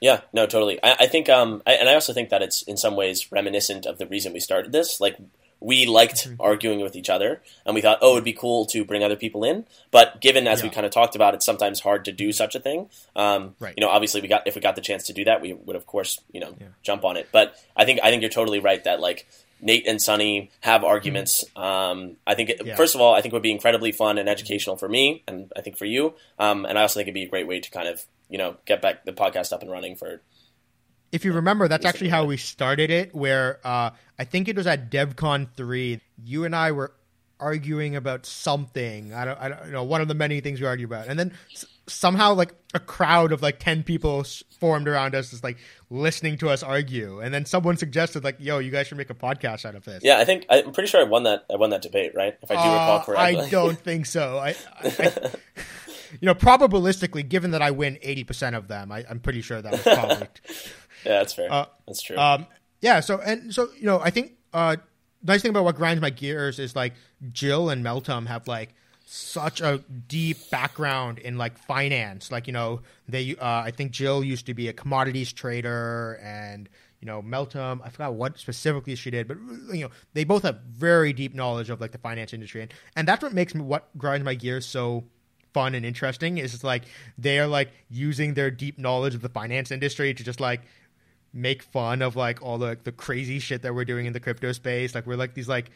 Yeah, 0.00 0.20
no, 0.32 0.46
totally. 0.46 0.82
I, 0.82 0.96
I 1.00 1.06
think, 1.06 1.28
um, 1.28 1.62
I, 1.66 1.72
and 1.72 1.88
I 1.88 1.94
also 1.94 2.12
think 2.12 2.30
that 2.30 2.42
it's 2.42 2.62
in 2.62 2.76
some 2.76 2.96
ways 2.96 3.32
reminiscent 3.32 3.86
of 3.86 3.98
the 3.98 4.06
reason 4.06 4.32
we 4.32 4.40
started 4.40 4.72
this. 4.72 5.00
Like, 5.00 5.16
we 5.60 5.86
liked 5.86 6.28
mm-hmm. 6.28 6.40
arguing 6.40 6.80
with 6.80 6.94
each 6.94 7.10
other, 7.10 7.42
and 7.66 7.74
we 7.74 7.80
thought, 7.80 7.98
oh, 8.00 8.12
it'd 8.12 8.24
be 8.24 8.32
cool 8.32 8.64
to 8.66 8.84
bring 8.84 9.02
other 9.02 9.16
people 9.16 9.42
in. 9.42 9.66
But 9.90 10.20
given, 10.20 10.46
as 10.46 10.60
yeah. 10.60 10.66
we 10.66 10.70
kind 10.70 10.86
of 10.86 10.92
talked 10.92 11.16
about, 11.16 11.34
it's 11.34 11.44
sometimes 11.44 11.80
hard 11.80 12.04
to 12.04 12.12
do 12.12 12.32
such 12.32 12.54
a 12.54 12.60
thing. 12.60 12.88
Um, 13.16 13.56
right. 13.58 13.74
You 13.76 13.80
know, 13.80 13.90
obviously, 13.90 14.20
we 14.20 14.28
got 14.28 14.46
if 14.46 14.54
we 14.54 14.60
got 14.60 14.76
the 14.76 14.80
chance 14.80 15.06
to 15.06 15.12
do 15.12 15.24
that, 15.24 15.40
we 15.40 15.52
would 15.52 15.74
of 15.74 15.84
course, 15.86 16.20
you 16.32 16.40
know, 16.40 16.54
yeah. 16.60 16.68
jump 16.82 17.04
on 17.04 17.16
it. 17.16 17.28
But 17.32 17.56
I 17.76 17.84
think 17.84 17.98
I 18.04 18.10
think 18.10 18.22
you're 18.22 18.30
totally 18.30 18.60
right 18.60 18.82
that 18.84 19.00
like 19.00 19.26
Nate 19.60 19.86
and 19.88 20.00
Sunny 20.00 20.52
have 20.60 20.84
arguments. 20.84 21.44
Mm-hmm. 21.56 21.60
Um, 21.60 22.16
I 22.26 22.34
think, 22.34 22.50
it, 22.50 22.64
yeah. 22.64 22.76
first 22.76 22.94
of 22.94 23.00
all, 23.00 23.14
I 23.14 23.20
think 23.20 23.32
it 23.32 23.36
would 23.36 23.42
be 23.42 23.50
incredibly 23.50 23.90
fun 23.90 24.18
and 24.18 24.28
educational 24.28 24.76
for 24.76 24.88
me, 24.88 25.24
and 25.26 25.52
I 25.56 25.62
think 25.62 25.76
for 25.76 25.86
you. 25.86 26.14
Um, 26.38 26.64
and 26.64 26.78
I 26.78 26.82
also 26.82 27.00
think 27.00 27.06
it'd 27.06 27.14
be 27.14 27.24
a 27.24 27.28
great 27.28 27.48
way 27.48 27.58
to 27.58 27.70
kind 27.70 27.88
of 27.88 28.04
you 28.28 28.38
know 28.38 28.56
get 28.66 28.82
back 28.82 29.04
the 29.04 29.12
podcast 29.12 29.52
up 29.52 29.62
and 29.62 29.70
running 29.70 29.96
for 29.96 30.20
if 31.12 31.24
you 31.24 31.32
remember, 31.32 31.68
that's 31.68 31.86
actually 31.86 32.10
how 32.10 32.24
we 32.26 32.36
started 32.36 32.90
it. 32.90 33.14
Where 33.14 33.60
uh, 33.64 33.90
I 34.18 34.24
think 34.24 34.48
it 34.48 34.56
was 34.56 34.66
at 34.66 34.90
DevCon 34.90 35.48
three. 35.56 36.00
You 36.22 36.44
and 36.44 36.54
I 36.54 36.72
were 36.72 36.92
arguing 37.40 37.96
about 37.96 38.26
something. 38.26 39.14
I 39.14 39.24
don't, 39.24 39.40
I 39.40 39.48
don't 39.48 39.72
know 39.72 39.84
one 39.84 40.00
of 40.00 40.08
the 40.08 40.14
many 40.14 40.40
things 40.40 40.60
we 40.60 40.66
argue 40.66 40.86
about, 40.86 41.06
and 41.06 41.18
then 41.18 41.32
s- 41.54 41.64
somehow 41.86 42.34
like 42.34 42.54
a 42.74 42.80
crowd 42.80 43.32
of 43.32 43.40
like 43.40 43.58
ten 43.58 43.82
people 43.82 44.24
formed 44.60 44.86
around 44.86 45.14
us, 45.14 45.30
just 45.30 45.42
like 45.44 45.56
listening 45.88 46.36
to 46.38 46.50
us 46.50 46.62
argue. 46.62 47.20
And 47.20 47.32
then 47.32 47.46
someone 47.46 47.76
suggested 47.78 48.22
like, 48.22 48.36
"Yo, 48.38 48.58
you 48.58 48.70
guys 48.70 48.86
should 48.88 48.98
make 48.98 49.10
a 49.10 49.14
podcast 49.14 49.64
out 49.64 49.74
of 49.76 49.84
this." 49.84 50.02
Yeah, 50.04 50.18
I 50.18 50.24
think 50.24 50.44
I'm 50.50 50.72
pretty 50.72 50.88
sure 50.88 51.00
I 51.00 51.04
won 51.04 51.22
that. 51.22 51.46
I 51.50 51.56
won 51.56 51.70
that 51.70 51.82
debate, 51.82 52.12
right? 52.14 52.36
If 52.42 52.50
I 52.50 52.54
do 52.54 52.60
uh, 52.60 52.72
recall 52.72 53.00
correctly. 53.00 53.40
I 53.46 53.48
don't 53.50 53.78
think 53.78 54.06
so. 54.06 54.36
I, 54.36 54.54
I 54.82 54.90
you 56.12 56.26
know, 56.26 56.34
probabilistically, 56.34 57.28
given 57.28 57.52
that 57.52 57.62
I 57.62 57.70
win 57.70 57.98
eighty 58.02 58.24
percent 58.24 58.56
of 58.56 58.68
them, 58.68 58.92
I, 58.92 59.04
am 59.08 59.20
pretty 59.20 59.42
sure 59.42 59.60
that 59.60 59.72
was 59.72 59.82
probably. 59.82 60.16
yeah, 61.04 61.18
that's 61.18 61.32
fair. 61.32 61.52
Uh, 61.52 61.66
that's 61.86 62.02
true. 62.02 62.16
Um, 62.16 62.46
yeah. 62.80 63.00
So 63.00 63.20
and 63.20 63.52
so, 63.54 63.68
you 63.76 63.86
know, 63.86 64.00
I 64.00 64.10
think 64.10 64.32
uh, 64.52 64.76
nice 65.22 65.42
thing 65.42 65.50
about 65.50 65.64
what 65.64 65.76
grinds 65.76 66.00
my 66.00 66.10
gears 66.10 66.58
is 66.58 66.76
like 66.76 66.94
Jill 67.32 67.70
and 67.70 67.84
Meltem 67.84 68.26
have 68.26 68.46
like 68.48 68.74
such 69.10 69.62
a 69.62 69.78
deep 70.06 70.36
background 70.50 71.18
in 71.18 71.38
like 71.38 71.58
finance. 71.58 72.30
Like 72.30 72.46
you 72.46 72.52
know, 72.52 72.82
they 73.08 73.36
uh, 73.36 73.62
I 73.64 73.70
think 73.70 73.92
Jill 73.92 74.22
used 74.22 74.46
to 74.46 74.54
be 74.54 74.68
a 74.68 74.72
commodities 74.72 75.32
trader, 75.32 76.20
and 76.22 76.68
you 77.00 77.06
know, 77.06 77.22
Meltem. 77.22 77.80
I 77.82 77.88
forgot 77.88 78.14
what 78.14 78.38
specifically 78.38 78.94
she 78.94 79.10
did, 79.10 79.26
but 79.26 79.38
you 79.72 79.84
know, 79.84 79.90
they 80.12 80.24
both 80.24 80.42
have 80.42 80.60
very 80.60 81.12
deep 81.12 81.34
knowledge 81.34 81.70
of 81.70 81.80
like 81.80 81.92
the 81.92 81.98
finance 81.98 82.32
industry, 82.34 82.62
and, 82.62 82.74
and 82.96 83.08
that's 83.08 83.22
what 83.22 83.32
makes 83.32 83.54
me 83.54 83.62
what 83.62 83.88
grinds 83.96 84.24
my 84.24 84.34
gears 84.34 84.66
so 84.66 85.04
fun 85.58 85.74
and 85.74 85.84
interesting. 85.84 86.38
Is 86.38 86.54
it's 86.54 86.64
like 86.64 86.84
they 87.16 87.38
are 87.40 87.46
like 87.46 87.70
using 87.90 88.34
their 88.34 88.50
deep 88.50 88.78
knowledge 88.78 89.14
of 89.14 89.22
the 89.22 89.28
finance 89.28 89.70
industry 89.70 90.14
to 90.14 90.22
just 90.22 90.40
like 90.40 90.60
make 91.32 91.62
fun 91.62 92.00
of 92.02 92.16
like 92.16 92.42
all 92.42 92.58
the 92.58 92.78
the 92.84 92.92
crazy 92.92 93.38
shit 93.38 93.62
that 93.62 93.74
we're 93.74 93.84
doing 93.84 94.06
in 94.06 94.12
the 94.12 94.20
crypto 94.20 94.52
space. 94.52 94.94
Like 94.94 95.06
we're 95.06 95.16
like 95.16 95.34
these 95.34 95.48
like 95.48 95.70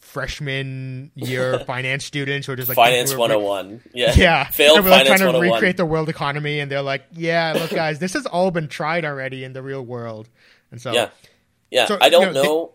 freshman 0.00 1.10
year 1.14 1.58
finance 1.66 2.04
students 2.04 2.46
who 2.46 2.52
are 2.52 2.56
just 2.56 2.68
like 2.68 2.76
finance 2.76 3.10
we're- 3.10 3.36
we're- 3.36 3.44
101 3.44 3.82
yeah 3.94 4.12
yeah, 4.16 4.44
failed 4.44 4.76
and 4.78 4.84
we're 4.84 4.90
like 4.90 5.06
trying 5.06 5.18
to 5.18 5.26
oh 5.28 5.40
recreate 5.40 5.76
the 5.76 5.86
world 5.86 6.08
economy, 6.08 6.60
and 6.60 6.70
they're 6.70 6.82
like, 6.82 7.02
"Yeah, 7.12 7.54
look, 7.56 7.70
guys, 7.70 7.98
this 7.98 8.14
has 8.14 8.26
all 8.26 8.50
been 8.50 8.68
tried 8.68 9.04
already 9.04 9.44
in 9.44 9.52
the 9.52 9.62
real 9.62 9.84
world." 9.84 10.28
And 10.70 10.80
so, 10.80 10.92
yeah 10.92 11.08
yeah 11.70 11.86
So, 11.86 11.98
i 12.00 12.08
don't 12.08 12.28
you 12.28 12.32
know, 12.34 12.42
know 12.42 12.72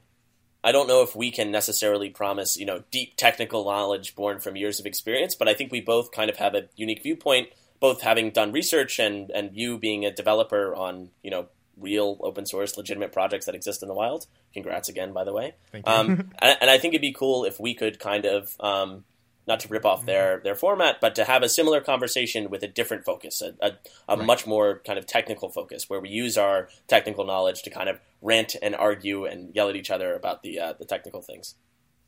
i 0.63 0.71
don't 0.71 0.87
know 0.87 1.01
if 1.01 1.15
we 1.15 1.31
can 1.31 1.51
necessarily 1.51 2.09
promise 2.09 2.57
you 2.57 2.65
know 2.65 2.83
deep 2.91 3.15
technical 3.17 3.65
knowledge 3.65 4.15
born 4.15 4.39
from 4.39 4.55
years 4.55 4.79
of 4.79 4.85
experience 4.85 5.35
but 5.35 5.47
i 5.47 5.53
think 5.53 5.71
we 5.71 5.81
both 5.81 6.11
kind 6.11 6.29
of 6.29 6.37
have 6.37 6.55
a 6.55 6.63
unique 6.75 7.03
viewpoint 7.03 7.49
both 7.79 8.01
having 8.01 8.31
done 8.31 8.53
research 8.53 8.97
and 8.97 9.29
and 9.31 9.49
you 9.53 9.77
being 9.77 10.05
a 10.05 10.11
developer 10.11 10.73
on 10.73 11.09
you 11.21 11.29
know 11.29 11.47
real 11.77 12.17
open 12.21 12.45
source 12.45 12.77
legitimate 12.77 13.11
projects 13.11 13.45
that 13.45 13.55
exist 13.55 13.81
in 13.81 13.89
the 13.89 13.93
wild. 13.93 14.25
Congrats 14.53 14.89
again 14.89 15.11
by 15.11 15.25
the 15.25 15.33
way. 15.33 15.55
Um, 15.85 16.31
and, 16.41 16.57
and 16.61 16.69
I 16.69 16.77
think 16.77 16.93
it'd 16.93 17.01
be 17.01 17.11
cool 17.11 17.43
if 17.43 17.59
we 17.59 17.73
could 17.73 17.99
kind 17.99 18.25
of 18.25 18.55
um, 18.59 19.03
not 19.47 19.59
to 19.61 19.67
rip 19.67 19.85
off 19.85 20.05
their 20.05 20.39
their 20.39 20.55
format, 20.55 21.01
but 21.01 21.15
to 21.15 21.25
have 21.25 21.43
a 21.43 21.49
similar 21.49 21.81
conversation 21.81 22.49
with 22.49 22.63
a 22.63 22.67
different 22.67 23.03
focus, 23.05 23.41
a, 23.41 23.53
a, 23.61 23.71
a 24.07 24.17
Right. 24.17 24.25
much 24.25 24.47
more 24.47 24.81
kind 24.85 24.97
of 24.97 25.05
technical 25.05 25.49
focus, 25.49 25.89
where 25.89 25.99
we 25.99 26.09
use 26.09 26.37
our 26.37 26.69
technical 26.87 27.25
knowledge 27.25 27.61
to 27.63 27.69
kind 27.69 27.89
of 27.89 27.99
rant 28.21 28.55
and 28.61 28.75
argue 28.75 29.25
and 29.25 29.53
yell 29.55 29.69
at 29.69 29.75
each 29.75 29.91
other 29.91 30.13
about 30.15 30.43
the 30.43 30.59
uh, 30.59 30.73
the 30.73 30.85
technical 30.85 31.21
things. 31.21 31.55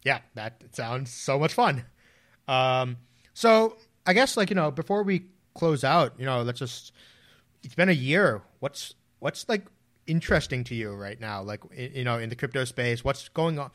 yeah, 0.03 0.19
that 0.35 0.61
sounds 0.73 1.11
so 1.11 1.37
much 1.39 1.53
fun. 1.53 1.83
Um, 2.47 2.97
so 3.33 3.77
I 4.05 4.13
guess 4.13 4.37
like 4.37 4.49
you 4.49 4.55
know, 4.55 4.71
before 4.71 5.03
we 5.03 5.25
close 5.55 5.83
out, 5.83 6.13
you 6.19 6.25
know, 6.25 6.41
let's 6.41 6.59
just. 6.59 6.91
It's 7.63 7.73
been 7.73 7.89
a 7.89 7.93
year. 7.93 8.43
What's 8.59 8.93
what's 9.19 9.49
like 9.49 9.65
interesting 10.05 10.63
to 10.65 10.75
you 10.75 10.93
right 10.93 11.19
now? 11.19 11.41
Like 11.41 11.61
you 11.75 12.03
know, 12.03 12.19
in 12.19 12.29
the 12.29 12.35
crypto 12.35 12.63
space, 12.63 13.03
what's 13.03 13.27
going 13.29 13.57
on? 13.57 13.71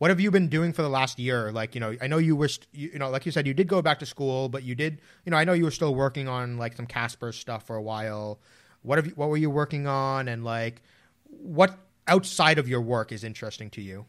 What 0.00 0.08
have 0.10 0.18
you 0.18 0.30
been 0.30 0.48
doing 0.48 0.72
for 0.72 0.80
the 0.80 0.88
last 0.88 1.18
year? 1.18 1.52
Like 1.52 1.74
you 1.74 1.80
know, 1.80 1.94
I 2.00 2.06
know 2.06 2.16
you 2.16 2.34
were 2.34 2.48
st- 2.48 2.66
you, 2.72 2.88
you 2.94 2.98
know, 2.98 3.10
like 3.10 3.26
you 3.26 3.32
said, 3.32 3.46
you 3.46 3.52
did 3.52 3.68
go 3.68 3.82
back 3.82 3.98
to 3.98 4.06
school, 4.06 4.48
but 4.48 4.62
you 4.62 4.74
did 4.74 4.98
you 5.26 5.30
know, 5.30 5.36
I 5.36 5.44
know 5.44 5.52
you 5.52 5.64
were 5.64 5.70
still 5.70 5.94
working 5.94 6.26
on 6.26 6.56
like 6.56 6.74
some 6.74 6.86
Casper 6.86 7.32
stuff 7.32 7.66
for 7.66 7.76
a 7.76 7.82
while. 7.82 8.40
What 8.80 8.96
have 8.96 9.06
you, 9.06 9.12
what 9.14 9.28
were 9.28 9.36
you 9.36 9.50
working 9.50 9.86
on, 9.86 10.26
and 10.26 10.42
like 10.42 10.80
what 11.28 11.78
outside 12.08 12.58
of 12.58 12.66
your 12.66 12.80
work 12.80 13.12
is 13.12 13.24
interesting 13.24 13.68
to 13.70 13.82
you, 13.82 14.06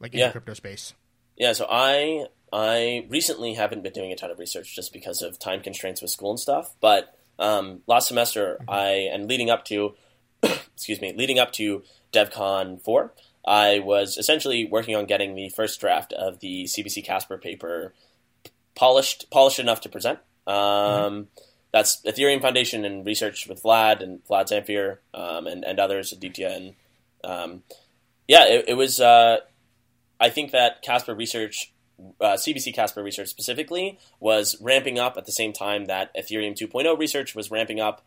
like 0.00 0.14
in 0.14 0.20
Yeah. 0.20 0.26
the 0.28 0.32
crypto 0.32 0.54
space? 0.54 0.94
Yeah, 1.36 1.52
so 1.52 1.66
I 1.68 2.26
I 2.50 3.04
recently 3.10 3.52
haven't 3.52 3.82
been 3.82 3.92
doing 3.92 4.12
a 4.12 4.16
ton 4.16 4.30
of 4.30 4.38
research 4.38 4.74
just 4.74 4.94
because 4.94 5.20
of 5.20 5.38
time 5.38 5.60
constraints 5.60 6.00
with 6.00 6.10
school 6.10 6.30
and 6.30 6.40
stuff. 6.40 6.74
But 6.80 7.14
um, 7.38 7.82
last 7.86 8.08
semester, 8.08 8.58
I 8.66 9.10
and 9.12 9.28
leading 9.28 9.50
up 9.50 9.66
to 9.66 9.94
excuse 10.42 11.02
me, 11.02 11.12
leading 11.12 11.38
up 11.38 11.52
to 11.52 11.82
DevCon 12.14 12.80
four, 12.80 13.12
I 13.46 13.80
was 13.80 14.16
essentially 14.16 14.64
working 14.64 14.96
on 14.96 15.04
getting 15.04 15.34
the 15.34 15.48
first 15.50 15.80
draft 15.80 16.12
of 16.12 16.40
the 16.40 16.64
CBC 16.64 17.04
Casper 17.04 17.38
paper 17.38 17.92
polished 18.74 19.30
polished 19.30 19.58
enough 19.58 19.80
to 19.82 19.88
present. 19.88 20.18
Um, 20.46 21.28
That's 21.72 22.00
Ethereum 22.02 22.40
Foundation 22.40 22.84
and 22.84 23.04
research 23.04 23.46
with 23.46 23.62
Vlad 23.62 24.02
and 24.02 24.24
Vlad 24.26 24.48
Zamfir 24.48 24.98
um, 25.12 25.46
and 25.46 25.64
and 25.64 25.78
others, 25.78 26.12
Aditya 26.12 26.48
and 26.48 26.74
um, 27.24 27.62
yeah, 28.28 28.46
it, 28.46 28.64
it 28.68 28.74
was. 28.74 29.00
Uh, 29.00 29.38
I 30.20 30.30
think 30.30 30.52
that 30.52 30.82
Casper 30.82 31.14
research, 31.14 31.72
uh, 32.20 32.34
CBC 32.34 32.74
Casper 32.74 33.02
research 33.02 33.28
specifically, 33.28 33.98
was 34.20 34.56
ramping 34.60 34.98
up 34.98 35.16
at 35.16 35.26
the 35.26 35.32
same 35.32 35.52
time 35.52 35.86
that 35.86 36.14
Ethereum 36.16 36.56
2.0 36.56 36.98
research 36.98 37.34
was 37.34 37.50
ramping 37.50 37.80
up. 37.80 38.04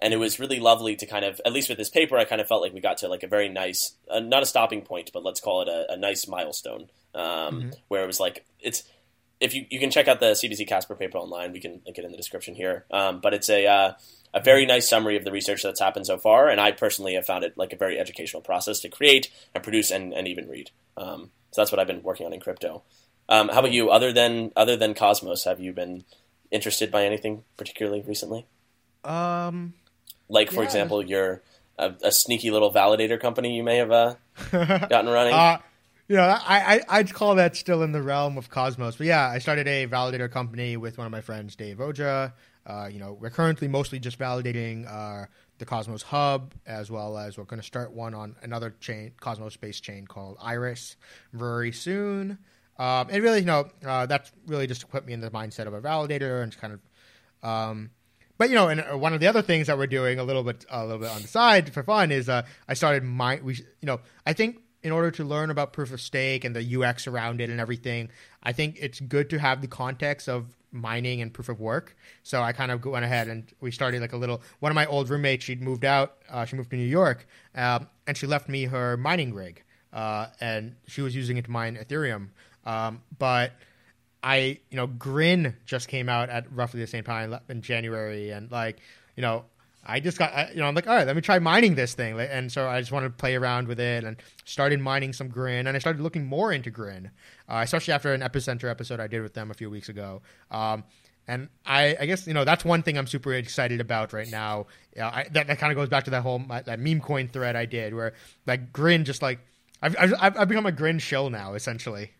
And 0.00 0.14
it 0.14 0.18
was 0.18 0.38
really 0.38 0.60
lovely 0.60 0.94
to 0.96 1.06
kind 1.06 1.24
of, 1.24 1.40
at 1.44 1.52
least 1.52 1.68
with 1.68 1.78
this 1.78 1.90
paper, 1.90 2.16
I 2.16 2.24
kind 2.24 2.40
of 2.40 2.46
felt 2.46 2.62
like 2.62 2.72
we 2.72 2.80
got 2.80 2.98
to 2.98 3.08
like 3.08 3.24
a 3.24 3.26
very 3.26 3.48
nice, 3.48 3.94
uh, 4.08 4.20
not 4.20 4.42
a 4.42 4.46
stopping 4.46 4.82
point, 4.82 5.10
but 5.12 5.24
let's 5.24 5.40
call 5.40 5.62
it 5.62 5.68
a, 5.68 5.92
a 5.92 5.96
nice 5.96 6.28
milestone, 6.28 6.88
um, 7.14 7.72
where 7.88 8.02
it 8.02 8.06
was 8.06 8.20
like 8.20 8.44
it's. 8.60 8.84
If 9.40 9.54
you, 9.54 9.66
you 9.70 9.78
can 9.78 9.92
check 9.92 10.08
out 10.08 10.18
the 10.18 10.32
CBC 10.32 10.66
Casper 10.66 10.96
paper 10.96 11.16
online, 11.16 11.52
we 11.52 11.60
can 11.60 11.80
link 11.86 11.96
it 11.96 12.04
in 12.04 12.10
the 12.10 12.16
description 12.16 12.56
here. 12.56 12.86
Um, 12.90 13.20
but 13.20 13.34
it's 13.34 13.48
a 13.48 13.66
uh, 13.66 13.92
a 14.34 14.40
very 14.40 14.66
nice 14.66 14.88
summary 14.88 15.16
of 15.16 15.24
the 15.24 15.32
research 15.32 15.62
that's 15.62 15.80
happened 15.80 16.06
so 16.06 16.18
far, 16.18 16.48
and 16.48 16.60
I 16.60 16.72
personally 16.72 17.14
have 17.14 17.26
found 17.26 17.44
it 17.44 17.56
like 17.56 17.72
a 17.72 17.76
very 17.76 17.98
educational 17.98 18.42
process 18.42 18.80
to 18.80 18.88
create 18.88 19.30
and 19.54 19.62
produce 19.62 19.90
and, 19.90 20.12
and 20.12 20.28
even 20.28 20.48
read. 20.48 20.70
Um, 20.96 21.30
so 21.50 21.60
that's 21.60 21.72
what 21.72 21.78
I've 21.78 21.86
been 21.86 22.02
working 22.02 22.26
on 22.26 22.32
in 22.32 22.40
crypto. 22.40 22.82
Um, 23.28 23.48
how 23.48 23.60
about 23.60 23.72
you? 23.72 23.90
Other 23.90 24.12
than 24.12 24.52
other 24.56 24.76
than 24.76 24.94
Cosmos, 24.94 25.44
have 25.44 25.60
you 25.60 25.72
been 25.72 26.04
interested 26.50 26.90
by 26.90 27.04
anything 27.04 27.44
particularly 27.56 28.02
recently? 28.06 28.46
Um, 29.04 29.74
Like, 30.28 30.50
for 30.50 30.60
Yeah. 30.60 30.66
example, 30.66 31.04
your 31.04 31.42
a, 31.78 31.94
a 32.02 32.12
sneaky 32.12 32.50
little 32.50 32.72
validator 32.72 33.20
company 33.20 33.56
you 33.56 33.62
may 33.62 33.76
have 33.76 33.90
uh, 33.90 34.14
gotten 34.52 35.08
running. 35.08 35.34
uh, 35.34 35.58
you 36.08 36.16
know, 36.16 36.22
I, 36.22 36.80
I 36.88 36.98
I'd 36.98 37.12
call 37.12 37.34
that 37.36 37.54
still 37.56 37.82
in 37.82 37.92
the 37.92 38.02
realm 38.02 38.38
of 38.38 38.48
Cosmos. 38.50 38.96
But 38.96 39.06
yeah, 39.06 39.28
I 39.28 39.38
started 39.38 39.68
a 39.68 39.86
validator 39.86 40.30
company 40.30 40.76
with 40.76 40.96
one 40.98 41.06
of 41.06 41.10
my 41.12 41.20
friends, 41.20 41.54
Dev 41.54 41.78
Ojha. 41.78 42.32
Uh, 42.66 42.88
you 42.90 42.98
know, 42.98 43.12
we're 43.14 43.30
currently 43.30 43.68
mostly 43.68 43.98
just 43.98 44.18
validating 44.18 44.86
uh, 44.90 45.26
the 45.58 45.64
Cosmos 45.64 46.02
Hub, 46.02 46.52
as 46.66 46.90
well 46.90 47.16
as 47.16 47.36
we're 47.38 47.44
going 47.44 47.60
to 47.60 47.66
start 47.66 47.92
one 47.92 48.14
on 48.14 48.36
another 48.42 48.74
chain, 48.80 49.12
Cosmos-based 49.20 49.82
chain 49.82 50.06
called 50.06 50.36
Iris, 50.40 50.96
very 51.32 51.72
soon. 51.72 52.38
Um, 52.78 53.08
and 53.10 53.22
really, 53.22 53.40
you 53.40 53.46
know, 53.46 53.68
uh, 53.86 54.06
that's 54.06 54.30
really 54.46 54.66
just 54.66 54.82
to 54.82 54.86
put 54.86 55.04
me 55.06 55.12
in 55.12 55.20
the 55.20 55.30
mindset 55.30 55.66
of 55.66 55.72
a 55.74 55.80
validator 55.80 56.42
and 56.42 56.56
kind 56.58 56.74
of 56.74 57.48
um, 57.48 57.90
but 58.38 58.48
you 58.48 58.54
know, 58.54 58.68
and 58.68 58.80
uh, 58.80 58.96
one 58.96 59.12
of 59.12 59.20
the 59.20 59.26
other 59.26 59.42
things 59.42 59.66
that 59.66 59.76
we're 59.76 59.86
doing 59.86 60.18
a 60.18 60.24
little 60.24 60.44
bit, 60.44 60.64
a 60.70 60.84
little 60.84 61.00
bit 61.00 61.10
on 61.10 61.22
the 61.22 61.28
side 61.28 61.72
for 61.72 61.82
fun 61.82 62.10
is 62.10 62.28
uh, 62.28 62.42
I 62.68 62.74
started 62.74 63.02
mine. 63.02 63.40
We, 63.44 63.54
you 63.54 63.86
know, 63.86 64.00
I 64.24 64.32
think 64.32 64.62
in 64.82 64.92
order 64.92 65.10
to 65.10 65.24
learn 65.24 65.50
about 65.50 65.72
proof 65.72 65.92
of 65.92 66.00
stake 66.00 66.44
and 66.44 66.54
the 66.54 66.82
UX 66.82 67.06
around 67.06 67.40
it 67.40 67.50
and 67.50 67.60
everything, 67.60 68.10
I 68.42 68.52
think 68.52 68.78
it's 68.80 69.00
good 69.00 69.28
to 69.30 69.38
have 69.38 69.60
the 69.60 69.66
context 69.66 70.28
of 70.28 70.56
mining 70.70 71.20
and 71.20 71.32
proof 71.32 71.48
of 71.48 71.60
work. 71.60 71.96
So 72.22 72.42
I 72.42 72.52
kind 72.52 72.70
of 72.70 72.84
went 72.84 73.04
ahead 73.04 73.28
and 73.28 73.50
we 73.60 73.70
started 73.70 74.00
like 74.00 74.12
a 74.12 74.16
little. 74.16 74.40
One 74.60 74.70
of 74.70 74.76
my 74.76 74.86
old 74.86 75.08
roommates, 75.10 75.44
she'd 75.44 75.62
moved 75.62 75.84
out. 75.84 76.16
Uh, 76.30 76.44
she 76.44 76.56
moved 76.56 76.70
to 76.70 76.76
New 76.76 76.84
York, 76.84 77.26
um, 77.54 77.88
and 78.06 78.16
she 78.16 78.26
left 78.26 78.48
me 78.48 78.64
her 78.64 78.96
mining 78.96 79.34
rig, 79.34 79.64
uh, 79.92 80.26
and 80.40 80.76
she 80.86 81.00
was 81.00 81.14
using 81.16 81.36
it 81.38 81.46
to 81.46 81.50
mine 81.50 81.76
Ethereum. 81.76 82.28
Um, 82.64 83.02
but 83.18 83.52
I, 84.22 84.58
you 84.70 84.76
know, 84.76 84.86
Grin 84.86 85.56
just 85.64 85.88
came 85.88 86.08
out 86.08 86.28
at 86.28 86.50
roughly 86.52 86.80
the 86.80 86.86
same 86.86 87.04
time 87.04 87.36
in 87.48 87.62
January, 87.62 88.30
and 88.30 88.50
like, 88.50 88.78
you 89.16 89.22
know, 89.22 89.44
I 89.86 90.00
just 90.00 90.18
got, 90.18 90.32
I, 90.34 90.50
you 90.50 90.56
know, 90.56 90.66
I'm 90.66 90.74
like, 90.74 90.86
all 90.86 90.94
right, 90.94 91.06
let 91.06 91.16
me 91.16 91.22
try 91.22 91.38
mining 91.38 91.74
this 91.74 91.94
thing, 91.94 92.18
and 92.18 92.50
so 92.50 92.68
I 92.68 92.80
just 92.80 92.92
wanted 92.92 93.08
to 93.08 93.14
play 93.14 93.36
around 93.36 93.68
with 93.68 93.80
it, 93.80 94.04
and 94.04 94.16
started 94.44 94.80
mining 94.80 95.12
some 95.12 95.28
Grin, 95.28 95.66
and 95.66 95.76
I 95.76 95.80
started 95.80 96.02
looking 96.02 96.26
more 96.26 96.52
into 96.52 96.70
Grin, 96.70 97.10
uh, 97.48 97.60
especially 97.64 97.94
after 97.94 98.12
an 98.12 98.20
Epicenter 98.20 98.70
episode 98.70 99.00
I 99.00 99.06
did 99.06 99.22
with 99.22 99.34
them 99.34 99.50
a 99.50 99.54
few 99.54 99.70
weeks 99.70 99.88
ago. 99.88 100.22
Um, 100.50 100.84
and 101.28 101.48
I, 101.66 101.96
I 102.00 102.06
guess 102.06 102.26
you 102.26 102.34
know 102.34 102.44
that's 102.44 102.64
one 102.64 102.82
thing 102.82 102.96
I'm 102.96 103.06
super 103.06 103.34
excited 103.34 103.80
about 103.80 104.12
right 104.12 104.30
now. 104.30 104.66
Yeah, 104.96 105.08
I, 105.08 105.26
that 105.32 105.46
that 105.46 105.58
kind 105.58 105.70
of 105.70 105.76
goes 105.76 105.88
back 105.90 106.04
to 106.04 106.10
that 106.10 106.22
whole 106.22 106.38
my, 106.38 106.62
that 106.62 106.80
meme 106.80 107.00
coin 107.00 107.28
thread 107.28 107.54
I 107.54 107.66
did, 107.66 107.94
where 107.94 108.14
like 108.46 108.72
Grin 108.72 109.04
just 109.04 109.20
like 109.20 109.38
I've 109.82 109.94
I've, 109.98 110.36
I've 110.38 110.48
become 110.48 110.66
a 110.66 110.72
Grin 110.72 110.98
shill 110.98 111.28
now 111.28 111.52
essentially. 111.52 112.12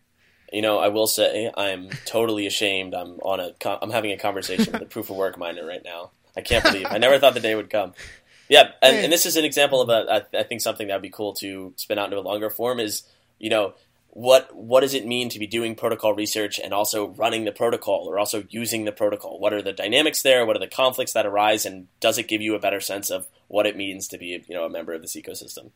You 0.51 0.61
know, 0.61 0.79
I 0.79 0.87
will 0.87 1.07
say 1.07 1.51
I'm 1.55 1.89
totally 2.05 2.47
ashamed. 2.47 2.93
I'm 2.93 3.19
on 3.21 3.39
a 3.39 3.53
I'm 3.81 3.91
having 3.91 4.11
a 4.11 4.17
conversation 4.17 4.73
with 4.73 4.81
a 4.81 4.85
proof 4.85 5.09
of 5.09 5.15
work 5.15 5.37
miner 5.37 5.65
right 5.65 5.83
now. 5.83 6.11
I 6.35 6.41
can't 6.41 6.63
believe. 6.63 6.87
I 6.89 6.97
never 6.97 7.19
thought 7.19 7.33
the 7.33 7.39
day 7.39 7.55
would 7.55 7.69
come. 7.69 7.93
Yeah, 8.47 8.71
and, 8.81 8.95
and 8.97 9.13
this 9.13 9.25
is 9.25 9.35
an 9.35 9.45
example 9.45 9.81
of 9.81 9.89
a 9.89 10.25
I, 10.33 10.39
I 10.39 10.43
think 10.43 10.61
something 10.61 10.87
that 10.87 10.95
would 10.95 11.01
be 11.03 11.09
cool 11.09 11.33
to 11.35 11.73
spin 11.77 11.99
out 11.99 12.05
into 12.05 12.17
a 12.17 12.21
longer 12.21 12.49
form 12.49 12.79
is 12.79 13.03
you 13.37 13.49
know 13.49 13.73
what 14.11 14.53
what 14.55 14.81
does 14.81 14.93
it 14.93 15.05
mean 15.05 15.29
to 15.29 15.39
be 15.39 15.47
doing 15.47 15.75
protocol 15.75 16.13
research 16.13 16.59
and 16.59 16.73
also 16.73 17.09
running 17.09 17.45
the 17.45 17.51
protocol 17.51 18.09
or 18.09 18.17
also 18.17 18.43
using 18.49 18.85
the 18.85 18.91
protocol? 18.91 19.39
What 19.39 19.53
are 19.53 19.61
the 19.61 19.73
dynamics 19.73 20.23
there? 20.23 20.45
What 20.45 20.55
are 20.55 20.59
the 20.59 20.67
conflicts 20.67 21.13
that 21.13 21.25
arise? 21.25 21.65
And 21.65 21.87
does 21.99 22.17
it 22.17 22.27
give 22.27 22.41
you 22.41 22.55
a 22.55 22.59
better 22.59 22.79
sense 22.79 23.09
of 23.11 23.27
what 23.47 23.67
it 23.67 23.77
means 23.77 24.07
to 24.07 24.17
be 24.17 24.43
you 24.47 24.55
know 24.55 24.65
a 24.65 24.69
member 24.69 24.93
of 24.93 25.01
this 25.01 25.15
ecosystem? 25.15 25.71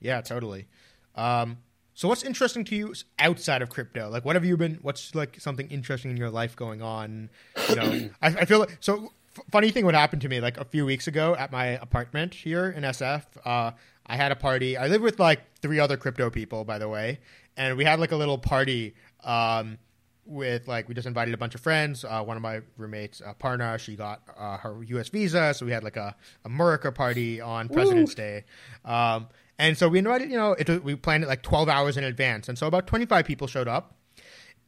Yeah, 0.00 0.20
totally. 0.20 0.68
Um, 1.16 1.58
so, 1.94 2.08
what's 2.08 2.22
interesting 2.22 2.64
to 2.66 2.76
you 2.76 2.94
outside 3.18 3.62
of 3.62 3.70
crypto? 3.70 4.08
Like, 4.08 4.24
what 4.24 4.36
have 4.36 4.44
you 4.44 4.56
been? 4.56 4.78
What's 4.82 5.14
like 5.14 5.40
something 5.40 5.68
interesting 5.70 6.10
in 6.10 6.16
your 6.16 6.30
life 6.30 6.56
going 6.56 6.82
on? 6.82 7.30
You 7.68 7.76
know, 7.76 8.10
I, 8.22 8.28
I 8.28 8.44
feel 8.44 8.60
like 8.60 8.78
so. 8.80 9.12
F- 9.36 9.44
funny 9.50 9.70
thing 9.70 9.86
what 9.86 9.94
happened 9.94 10.20
to 10.20 10.28
me 10.28 10.40
like 10.40 10.58
a 10.58 10.64
few 10.64 10.84
weeks 10.84 11.06
ago 11.06 11.34
at 11.34 11.50
my 11.50 11.68
apartment 11.68 12.34
here 12.34 12.68
in 12.70 12.82
SF. 12.82 13.24
Uh, 13.44 13.70
I 14.06 14.16
had 14.16 14.30
a 14.30 14.36
party. 14.36 14.76
I 14.76 14.88
live 14.88 15.00
with 15.00 15.18
like 15.18 15.40
three 15.60 15.80
other 15.80 15.96
crypto 15.96 16.28
people, 16.28 16.64
by 16.64 16.78
the 16.78 16.88
way, 16.88 17.20
and 17.56 17.76
we 17.76 17.84
had 17.84 17.98
like 18.00 18.12
a 18.12 18.16
little 18.16 18.38
party. 18.38 18.94
Um, 19.24 19.78
with 20.24 20.68
like 20.68 20.88
we 20.88 20.94
just 20.94 21.06
invited 21.06 21.34
a 21.34 21.36
bunch 21.36 21.54
of 21.54 21.60
friends. 21.60 22.04
Uh, 22.04 22.22
one 22.22 22.36
of 22.36 22.42
my 22.42 22.60
roommates, 22.76 23.20
uh, 23.20 23.34
Parna, 23.34 23.78
she 23.78 23.96
got 23.96 24.22
uh, 24.36 24.56
her 24.58 24.82
U.S. 24.84 25.08
visa, 25.08 25.52
so 25.54 25.66
we 25.66 25.72
had 25.72 25.82
like 25.84 25.96
a 25.96 26.14
America 26.44 26.92
party 26.92 27.40
on 27.40 27.68
President's 27.68 28.14
Day. 28.14 28.44
Um, 28.84 29.28
and 29.62 29.78
so 29.78 29.88
we 29.88 29.98
invited, 29.98 30.30
you 30.30 30.36
know, 30.36 30.52
it, 30.58 30.82
we 30.84 30.94
planned 30.96 31.24
it 31.24 31.28
like 31.28 31.42
12 31.42 31.68
hours 31.68 31.96
in 31.96 32.04
advance, 32.04 32.48
and 32.48 32.58
so 32.58 32.66
about 32.66 32.86
25 32.86 33.24
people 33.24 33.46
showed 33.46 33.68
up. 33.68 33.96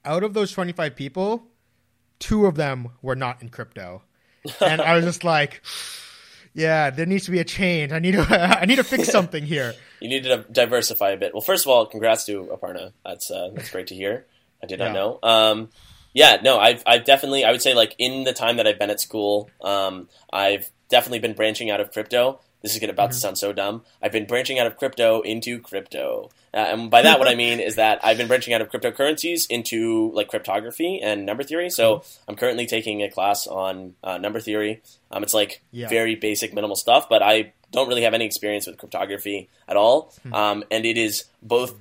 Out 0.04 0.22
of 0.22 0.34
those 0.34 0.52
25 0.52 0.94
people, 0.96 1.46
two 2.18 2.46
of 2.46 2.54
them 2.56 2.88
were 3.02 3.16
not 3.16 3.42
in 3.42 3.48
crypto, 3.48 4.02
and 4.60 4.80
I 4.80 4.94
was 4.96 5.04
just 5.04 5.24
like. 5.24 5.62
Yeah, 6.56 6.90
there 6.90 7.04
needs 7.04 7.24
to 7.24 7.32
be 7.32 7.40
a 7.40 7.44
change. 7.44 7.90
I 7.90 7.98
need 7.98 8.12
to 8.12 8.24
I 8.62 8.64
need 8.64 8.76
to 8.76 8.84
fix 8.84 9.08
something 9.10 9.44
here. 9.44 9.74
You 10.00 10.08
need 10.10 10.24
to 10.24 10.44
diversify 10.52 11.10
a 11.12 11.16
bit. 11.16 11.32
Well, 11.32 11.40
first 11.40 11.64
of 11.64 11.70
all, 11.72 11.86
congrats 11.86 12.26
to 12.26 12.44
Aparna. 12.52 12.92
That's 13.06 13.30
uh, 13.30 13.48
that's 13.54 13.70
great 13.70 13.86
to 13.86 13.94
hear. 13.94 14.26
I 14.62 14.66
did 14.66 14.78
not 14.78 14.88
Yeah. 14.88 14.92
know. 14.92 15.18
Um, 15.22 15.70
yeah, 16.12 16.36
no, 16.44 16.58
I've 16.58 16.82
I've 16.86 17.04
definitely 17.04 17.42
I 17.44 17.50
would 17.52 17.62
say 17.62 17.72
like 17.74 17.94
in 17.98 18.22
the 18.24 18.34
time 18.34 18.58
that 18.58 18.66
I've 18.68 18.78
been 18.78 18.90
at 18.90 19.00
school, 19.00 19.50
um, 19.62 20.08
I've 20.30 20.70
definitely 20.90 21.20
been 21.20 21.32
branching 21.32 21.70
out 21.70 21.80
of 21.80 21.90
crypto. 21.90 22.38
This 22.64 22.72
is 22.72 22.80
gonna 22.80 22.94
about 22.94 23.10
to 23.12 23.16
sound 23.18 23.36
so 23.36 23.52
dumb. 23.52 23.84
I've 24.02 24.10
been 24.10 24.24
branching 24.24 24.58
out 24.58 24.66
of 24.66 24.78
crypto 24.78 25.20
into 25.20 25.60
crypto, 25.60 26.30
uh, 26.54 26.56
and 26.56 26.90
by 26.90 27.02
that 27.02 27.18
what 27.18 27.28
I 27.28 27.34
mean 27.34 27.60
is 27.60 27.76
that 27.76 28.00
I've 28.02 28.16
been 28.16 28.26
branching 28.26 28.54
out 28.54 28.62
of 28.62 28.70
cryptocurrencies 28.70 29.42
into 29.50 30.10
like 30.14 30.28
cryptography 30.28 30.98
and 31.02 31.26
number 31.26 31.42
theory. 31.42 31.68
So 31.68 32.02
I'm 32.26 32.36
currently 32.36 32.64
taking 32.66 33.02
a 33.02 33.10
class 33.10 33.46
on 33.46 33.96
uh, 34.02 34.16
number 34.16 34.40
theory. 34.40 34.80
Um, 35.10 35.22
it's 35.22 35.34
like 35.34 35.60
Yeah. 35.72 35.88
very 35.88 36.14
basic, 36.14 36.54
minimal 36.54 36.74
stuff, 36.76 37.06
but 37.06 37.22
I 37.22 37.52
don't 37.70 37.86
really 37.86 38.02
have 38.02 38.14
any 38.14 38.24
experience 38.24 38.66
with 38.66 38.78
cryptography 38.78 39.50
at 39.68 39.76
all. 39.76 40.14
Um, 40.32 40.64
and 40.70 40.86
it 40.86 40.96
is 40.96 41.24
both 41.42 41.74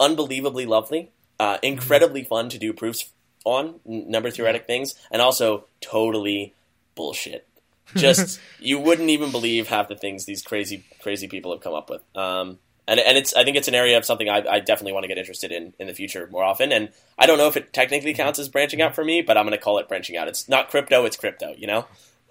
unbelievably 0.00 0.64
lovely, 0.64 1.10
uh, 1.38 1.58
incredibly 1.62 2.24
fun 2.24 2.48
to 2.48 2.58
do 2.58 2.72
proofs 2.72 3.10
on 3.44 3.80
number 3.84 4.30
theoretic 4.30 4.66
things, 4.66 4.94
and 5.10 5.20
also 5.20 5.66
totally 5.82 6.54
bullshit. 6.94 7.46
Just 7.96 8.40
you 8.60 8.78
wouldn't 8.78 9.10
even 9.10 9.30
believe 9.30 9.68
half 9.68 9.88
the 9.88 9.96
things 9.96 10.24
these 10.24 10.42
crazy 10.42 10.84
crazy 11.00 11.28
people 11.28 11.52
have 11.52 11.60
come 11.60 11.74
up 11.74 11.90
with. 11.90 12.02
Um, 12.16 12.58
and 12.88 13.00
and 13.00 13.16
it's 13.16 13.34
I 13.34 13.44
think 13.44 13.56
it's 13.56 13.68
an 13.68 13.74
area 13.74 13.96
of 13.96 14.04
something 14.04 14.28
I, 14.28 14.44
I 14.48 14.60
definitely 14.60 14.92
want 14.92 15.04
to 15.04 15.08
get 15.08 15.18
interested 15.18 15.52
in 15.52 15.74
in 15.78 15.86
the 15.86 15.94
future 15.94 16.28
more 16.30 16.44
often. 16.44 16.72
And 16.72 16.90
I 17.18 17.26
don't 17.26 17.38
know 17.38 17.48
if 17.48 17.56
it 17.56 17.72
technically 17.72 18.14
counts 18.14 18.38
as 18.38 18.48
branching 18.48 18.82
out 18.82 18.94
for 18.94 19.04
me, 19.04 19.22
but 19.22 19.36
I'm 19.36 19.44
going 19.44 19.56
to 19.56 19.62
call 19.62 19.78
it 19.78 19.88
branching 19.88 20.16
out. 20.16 20.28
It's 20.28 20.48
not 20.48 20.70
crypto, 20.70 21.04
it's 21.04 21.16
crypto. 21.16 21.54
You 21.56 21.66
know. 21.66 21.86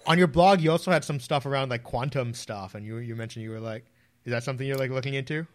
On 0.08 0.18
your 0.18 0.28
blog, 0.28 0.62
you 0.62 0.72
also 0.72 0.90
had 0.90 1.04
some 1.04 1.20
stuff 1.20 1.46
around 1.46 1.70
like 1.70 1.84
quantum 1.84 2.34
stuff, 2.34 2.76
and 2.76 2.86
you 2.86 2.98
you 2.98 3.16
mentioned 3.16 3.44
you 3.44 3.52
were 3.52 3.60
like, 3.60 3.86
is 4.26 4.32
that 4.32 4.44
something 4.44 4.66
you're 4.66 4.78
like 4.78 4.92
looking 4.92 5.14
into? 5.14 5.46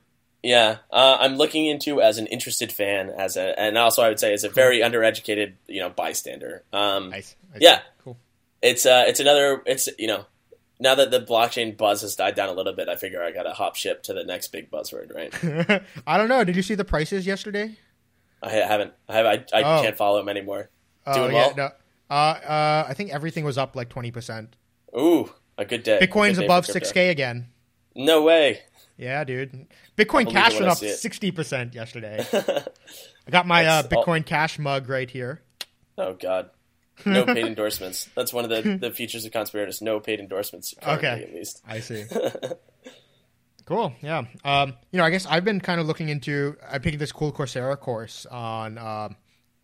Yeah, 0.42 0.76
uh, 0.92 1.16
I'm 1.18 1.36
looking 1.36 1.66
into 1.66 2.00
as 2.00 2.18
an 2.18 2.26
interested 2.28 2.72
fan, 2.72 3.10
as 3.10 3.36
a, 3.36 3.58
and 3.58 3.76
also 3.76 4.02
I 4.02 4.08
would 4.08 4.20
say 4.20 4.32
as 4.32 4.44
a 4.44 4.48
very 4.48 4.78
undereducated, 4.78 5.54
you 5.66 5.80
know, 5.80 5.90
bystander. 5.90 6.62
Um, 6.72 7.10
Nice. 7.10 7.34
I 7.52 7.58
Yeah. 7.60 7.80
Cool. 8.04 8.16
It's 8.66 8.84
uh, 8.86 9.04
it's 9.06 9.20
another, 9.20 9.62
it's 9.66 9.88
you 9.98 10.06
know, 10.08 10.26
now 10.80 10.94
that 10.94 11.10
the 11.10 11.20
blockchain 11.20 11.76
buzz 11.76 12.02
has 12.02 12.16
died 12.16 12.34
down 12.34 12.48
a 12.48 12.52
little 12.52 12.72
bit, 12.74 12.88
I 12.88 12.96
figure 12.96 13.22
I 13.22 13.30
got 13.32 13.44
to 13.44 13.52
hop 13.52 13.76
ship 13.76 14.02
to 14.04 14.12
the 14.12 14.24
next 14.24 14.48
big 14.52 14.70
buzzword, 14.70 15.14
right? 15.14 15.82
I 16.06 16.18
don't 16.18 16.28
know. 16.28 16.44
Did 16.44 16.56
you 16.56 16.62
see 16.62 16.74
the 16.74 16.84
prices 16.84 17.26
yesterday? 17.26 17.76
I 18.42 18.50
haven't, 18.50 18.92
I 19.08 19.14
have, 19.16 19.26
I, 19.26 19.44
I 19.54 19.62
Oh. 19.62 19.82
can't 19.82 19.96
follow 19.96 20.18
them 20.18 20.28
anymore. 20.28 20.68
Doing 21.12 21.32
yeah, 21.32 21.46
well. 21.46 21.54
no. 21.56 21.70
Uh, 22.10 22.14
uh, 22.14 22.86
I 22.88 22.94
think 22.94 23.10
everything 23.12 23.44
was 23.44 23.56
up 23.58 23.74
like 23.76 23.88
twenty 23.88 24.10
percent. 24.10 24.56
Ooh, 24.96 25.32
a 25.58 25.64
good 25.64 25.82
day. 25.82 25.98
Bitcoin's 26.00 26.34
Good 26.36 26.40
day 26.42 26.46
above 26.46 26.66
six 26.66 26.92
k 26.92 27.08
again. 27.10 27.48
No 27.94 28.22
way. 28.22 28.60
Yeah, 28.98 29.24
dude. 29.24 29.66
Bitcoin 29.96 30.30
Cash 30.30 30.54
went 30.54 30.66
up 30.66 30.78
sixty 30.78 31.30
percent 31.30 31.74
yesterday. 31.74 32.24
I 32.32 33.30
got 33.30 33.46
my 33.46 33.64
uh, 33.64 33.82
That's 33.82 33.94
all- 33.94 34.04
Bitcoin 34.04 34.24
Cash 34.26 34.58
mug 34.58 34.88
right 34.88 35.10
here. 35.10 35.42
oh 35.98 36.14
God. 36.14 36.50
No 37.04 37.24
paid 37.26 37.46
endorsements. 37.46 38.08
That's 38.14 38.32
one 38.32 38.44
of 38.44 38.50
the, 38.50 38.78
the 38.78 38.90
features 38.90 39.24
of 39.24 39.32
Conspiratus. 39.32 39.82
No 39.82 40.00
paid 40.00 40.20
endorsements. 40.20 40.74
Okay. 40.86 41.24
At 41.28 41.34
least. 41.34 41.62
I 41.66 41.80
see. 41.80 42.04
cool. 43.66 43.92
Yeah. 44.02 44.24
Um, 44.44 44.74
you 44.90 44.98
know, 44.98 45.04
I 45.04 45.10
guess 45.10 45.26
I've 45.26 45.44
been 45.44 45.60
kind 45.60 45.80
of 45.80 45.86
looking 45.86 46.08
into. 46.08 46.56
I 46.68 46.78
picked 46.78 46.98
this 46.98 47.12
cool 47.12 47.32
Coursera 47.32 47.78
course 47.78 48.26
on 48.26 48.78
um, 48.78 49.16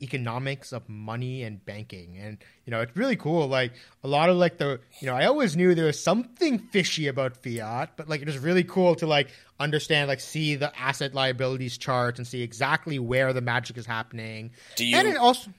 economics 0.02 0.72
of 0.72 0.88
money 0.88 1.44
and 1.44 1.64
banking, 1.64 2.18
and 2.18 2.38
you 2.66 2.70
know, 2.70 2.80
it's 2.80 2.94
really 2.96 3.16
cool. 3.16 3.46
Like 3.46 3.72
a 4.04 4.08
lot 4.08 4.28
of 4.28 4.36
like 4.36 4.58
the, 4.58 4.80
you 5.00 5.06
know, 5.06 5.14
I 5.14 5.26
always 5.26 5.56
knew 5.56 5.74
there 5.74 5.86
was 5.86 6.02
something 6.02 6.58
fishy 6.58 7.06
about 7.08 7.36
fiat, 7.36 7.96
but 7.96 8.08
like 8.08 8.20
it 8.20 8.26
was 8.26 8.38
really 8.38 8.64
cool 8.64 8.94
to 8.96 9.06
like 9.06 9.30
understand, 9.58 10.08
like 10.08 10.20
see 10.20 10.56
the 10.56 10.76
asset 10.78 11.14
liabilities 11.14 11.78
charts 11.78 12.18
and 12.18 12.26
see 12.26 12.42
exactly 12.42 12.98
where 12.98 13.32
the 13.32 13.40
magic 13.40 13.78
is 13.78 13.86
happening. 13.86 14.50
Do 14.76 14.84
you 14.84 14.96
and 14.96 15.08
it 15.08 15.16
also 15.16 15.50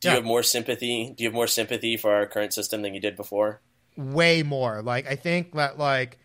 do 0.00 0.08
you 0.08 0.14
have 0.14 0.24
more 0.24 0.42
sympathy? 0.42 1.14
Do 1.16 1.22
you 1.22 1.28
have 1.28 1.34
more 1.34 1.46
sympathy 1.46 1.96
for 1.96 2.12
our 2.12 2.26
current 2.26 2.52
system 2.52 2.82
than 2.82 2.94
you 2.94 3.00
did 3.00 3.16
before? 3.16 3.60
way 3.96 4.42
more. 4.42 4.82
Like 4.82 5.06
I 5.06 5.16
think 5.16 5.52
that 5.54 5.78
like 5.78 6.18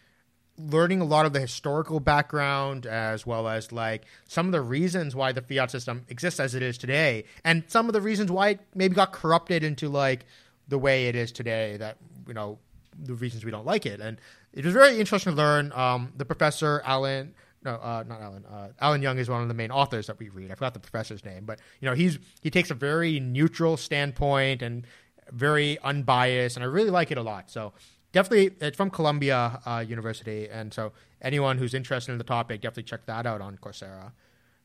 learning 0.58 1.02
a 1.02 1.06
lot 1.06 1.26
of 1.26 1.34
the 1.34 1.40
historical 1.40 2.00
background 2.00 2.86
as 2.86 3.26
well 3.26 3.48
as 3.48 3.72
like 3.74 4.06
some 4.28 4.46
of 4.46 4.54
the 4.54 4.62
reasons 4.62 5.14
why 5.14 5.34
the 5.34 5.42
fiat 5.42 5.70
system 5.70 6.06
exists 6.08 6.40
as 6.40 6.56
it 6.56 6.64
is 6.64 6.78
today 6.78 7.26
and 7.44 7.64
some 7.68 7.88
of 7.88 7.94
the 7.94 8.00
reasons 8.00 8.32
why 8.32 8.50
it 8.50 8.62
maybe 8.74 8.96
got 8.96 9.12
corrupted 9.12 9.66
into 9.66 9.90
like 9.90 10.26
the 10.70 10.78
way 10.78 11.08
it 11.08 11.16
is 11.16 11.34
today 11.34 11.76
that 11.76 11.98
you 12.26 12.34
know 12.34 12.58
the 12.98 13.14
reasons 13.16 13.44
we 13.44 13.52
don't 13.52 13.66
like 13.66 13.86
it 13.86 14.00
and 14.00 14.18
it 14.54 14.64
was 14.64 14.74
very 14.74 14.98
interesting 14.98 15.34
to 15.34 15.38
learn 15.38 15.74
um, 15.74 16.14
the 16.16 16.24
professor 16.24 16.82
alan 16.86 17.34
no, 17.66 17.74
uh, 17.76 18.04
not 18.08 18.22
Alan. 18.22 18.46
Uh, 18.46 18.70
Alan 18.80 19.02
Young 19.02 19.18
is 19.18 19.30
one 19.30 19.42
of 19.42 19.48
the 19.48 19.54
main 19.54 19.72
authors 19.72 20.08
that 20.08 20.20
we 20.20 20.30
read. 20.30 20.52
I 20.52 20.56
forgot 20.56 20.74
the 20.74 20.80
professor's 20.80 21.26
name, 21.26 21.46
but 21.46 21.60
you 21.82 21.90
know 21.90 21.96
he's 21.96 22.20
he 22.42 22.50
takes 22.50 22.72
a 22.72 22.76
very 22.76 23.20
neutral 23.20 23.76
standpoint 23.76 24.62
and 24.62 24.86
very 25.32 25.78
unbiased, 25.80 26.56
and 26.56 26.64
I 26.64 26.68
really 26.68 26.92
like 26.92 27.12
it 27.12 27.18
a 27.18 27.24
lot. 27.24 27.50
So 27.50 27.74
definitely, 28.12 28.56
it's 28.62 28.78
from 28.78 28.90
Columbia 28.90 29.60
uh, 29.66 29.84
University, 29.88 30.48
and 30.48 30.74
so 30.74 30.94
anyone 31.22 31.58
who's 31.58 31.74
interested 31.74 32.12
in 32.12 32.18
the 32.18 32.24
topic, 32.24 32.62
definitely 32.62 32.84
check 32.84 33.06
that 33.08 33.26
out 33.26 33.42
on 33.42 33.58
Coursera. 33.58 34.12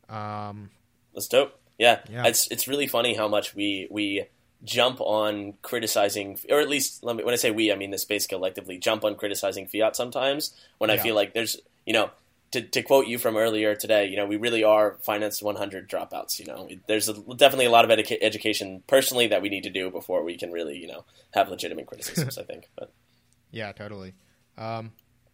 Um, 0.08 0.70
That's 1.14 1.28
dope. 1.28 1.58
Yeah. 1.78 2.00
Yeah. 2.10 2.26
It's 2.26 2.46
it's 2.48 2.68
really 2.68 2.86
funny 2.86 3.14
how 3.14 3.26
much 3.26 3.54
we 3.54 3.88
we 3.90 4.26
jump 4.62 5.00
on 5.00 5.54
criticizing 5.62 6.38
or 6.50 6.60
at 6.60 6.68
least 6.68 7.02
let 7.02 7.16
me, 7.16 7.24
when 7.24 7.32
I 7.32 7.38
say 7.38 7.50
we 7.50 7.72
I 7.72 7.76
mean 7.76 7.90
the 7.90 7.98
space 7.98 8.26
collectively 8.26 8.76
jump 8.76 9.04
on 9.04 9.14
criticizing 9.14 9.66
fiat 9.66 9.96
sometimes 9.96 10.54
when 10.76 10.90
I 10.90 10.98
feel 10.98 11.14
like 11.14 11.32
there's 11.32 11.56
you 11.86 11.94
know 11.94 12.10
to, 12.52 12.62
to 12.62 12.82
quote 12.82 13.06
you 13.06 13.18
from 13.18 13.36
earlier 13.36 13.74
today, 13.76 14.06
you 14.06 14.16
know, 14.16 14.26
we 14.26 14.36
really 14.36 14.64
are 14.64 14.98
finance 15.02 15.42
100 15.42 15.88
dropouts. 15.88 16.38
You 16.38 16.46
know, 16.46 16.68
there's 16.88 17.08
a, 17.08 17.14
definitely 17.14 17.66
a 17.66 17.70
lot 17.70 17.88
of 17.88 17.96
educa- 17.96 18.18
education 18.20 18.82
personally 18.86 19.28
that 19.28 19.42
we 19.42 19.48
need 19.48 19.62
to 19.64 19.70
do 19.70 19.90
before 19.90 20.24
we 20.24 20.36
can 20.36 20.50
really, 20.50 20.76
you 20.76 20.88
know, 20.88 21.04
have 21.32 21.48
legitimate 21.48 21.86
criticisms. 21.86 22.38
I 22.38 22.42
think, 22.42 22.68
but 22.76 22.92
yeah, 23.50 23.72
totally. 23.72 24.14
Um, 24.58 24.92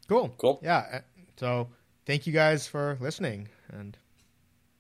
cool. 0.09 0.35
Cool. 0.39 0.61
Yeah. 0.63 0.87
uh, 0.93 1.01
So 1.37 1.69
thank 2.05 2.27
you 2.27 2.33
guys 2.33 2.67
for 2.67 2.99
listening, 3.01 3.49
and 3.71 3.97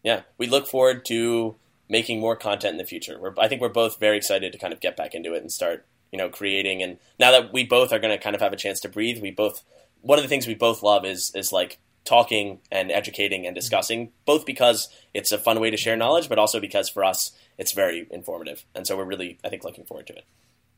yeah, 0.03 0.23
we 0.39 0.47
look 0.47 0.67
forward 0.67 1.05
to 1.07 1.57
making 1.89 2.21
more 2.21 2.37
content 2.37 2.73
in 2.73 2.79
the 2.79 2.85
future. 2.85 3.19
We're, 3.19 3.35
I 3.39 3.49
think 3.49 3.61
we're 3.61 3.69
both 3.69 3.99
very 3.99 4.17
excited 4.17 4.53
to 4.53 4.59
kind 4.59 4.73
of 4.73 4.81
get 4.81 4.97
back 4.97 5.15
into 5.15 5.35
it 5.35 5.41
and 5.41 5.53
start, 5.53 5.87
you 6.13 6.19
know, 6.19 6.29
creating. 6.29 6.83
And 6.83 6.99
now 7.19 7.31
that 7.31 7.53
we 7.53 7.65
both 7.65 7.93
are 7.93 7.99
going 7.99 8.17
to 8.17 8.23
kind 8.23 8.35
of 8.35 8.43
have 8.43 8.53
a 8.53 8.57
chance 8.57 8.81
to 8.81 8.89
breathe, 8.89 9.23
we 9.23 9.31
both 9.31 9.63
one 10.01 10.19
of 10.19 10.23
the 10.23 10.29
things 10.29 10.47
we 10.47 10.55
both 10.55 10.83
love 10.83 11.05
is 11.05 11.33
is 11.35 11.53
like 11.53 11.79
talking 12.07 12.61
and 12.71 12.91
educating 12.91 13.47
and 13.47 13.55
discussing. 13.55 14.13
Both 14.25 14.47
because 14.47 14.89
it's 15.13 15.33
a 15.33 15.39
fun 15.39 15.61
way 15.61 15.71
to 15.71 15.77
share 15.77 15.97
knowledge, 15.97 16.29
but 16.29 16.39
also 16.39 16.61
because 16.61 16.89
for 16.89 17.05
us 17.05 17.33
it's 17.59 17.73
very 17.73 18.07
informative. 18.11 18.65
And 18.75 18.87
so 18.87 18.97
we're 18.97 19.05
really, 19.05 19.39
I 19.45 19.49
think, 19.49 19.65
looking 19.65 19.85
forward 19.85 20.07
to 20.07 20.15
it. 20.15 20.25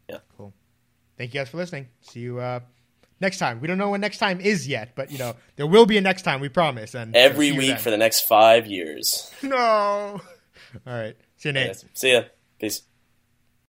Yeah. 0.09 0.19
Cool. 0.37 0.53
Thank 1.17 1.35
you 1.35 1.41
guys 1.41 1.49
for 1.51 1.57
listening. 1.59 1.89
See 2.01 2.21
you 2.21 2.39
uh, 2.39 2.61
next 3.21 3.39
time. 3.39 3.61
We 3.61 3.69
don't 3.69 3.79
know 3.79 3.91
when 3.91 4.01
next 4.01 4.19
time 4.19 4.41
is 4.41 4.67
yet, 4.67 4.93
but 4.95 5.11
you 5.11 5.19
know 5.19 5.37
there 5.57 5.67
will 5.67 5.87
be 5.87 5.99
a 5.99 6.01
next 6.01 6.23
time. 6.23 6.41
We 6.41 6.49
promise. 6.49 6.95
And 6.95 7.15
Every 7.15 7.53
week 7.53 7.79
for 7.79 7.91
the 7.91 7.97
next 7.97 8.23
five 8.23 8.67
years. 8.67 9.31
no. 9.43 10.21
All 10.87 10.93
right. 10.93 11.17
See 11.37 11.49
you, 11.49 11.53
Nate. 11.53 11.85
See 11.95 12.13
ya. 12.13 12.23
Peace. 12.59 12.83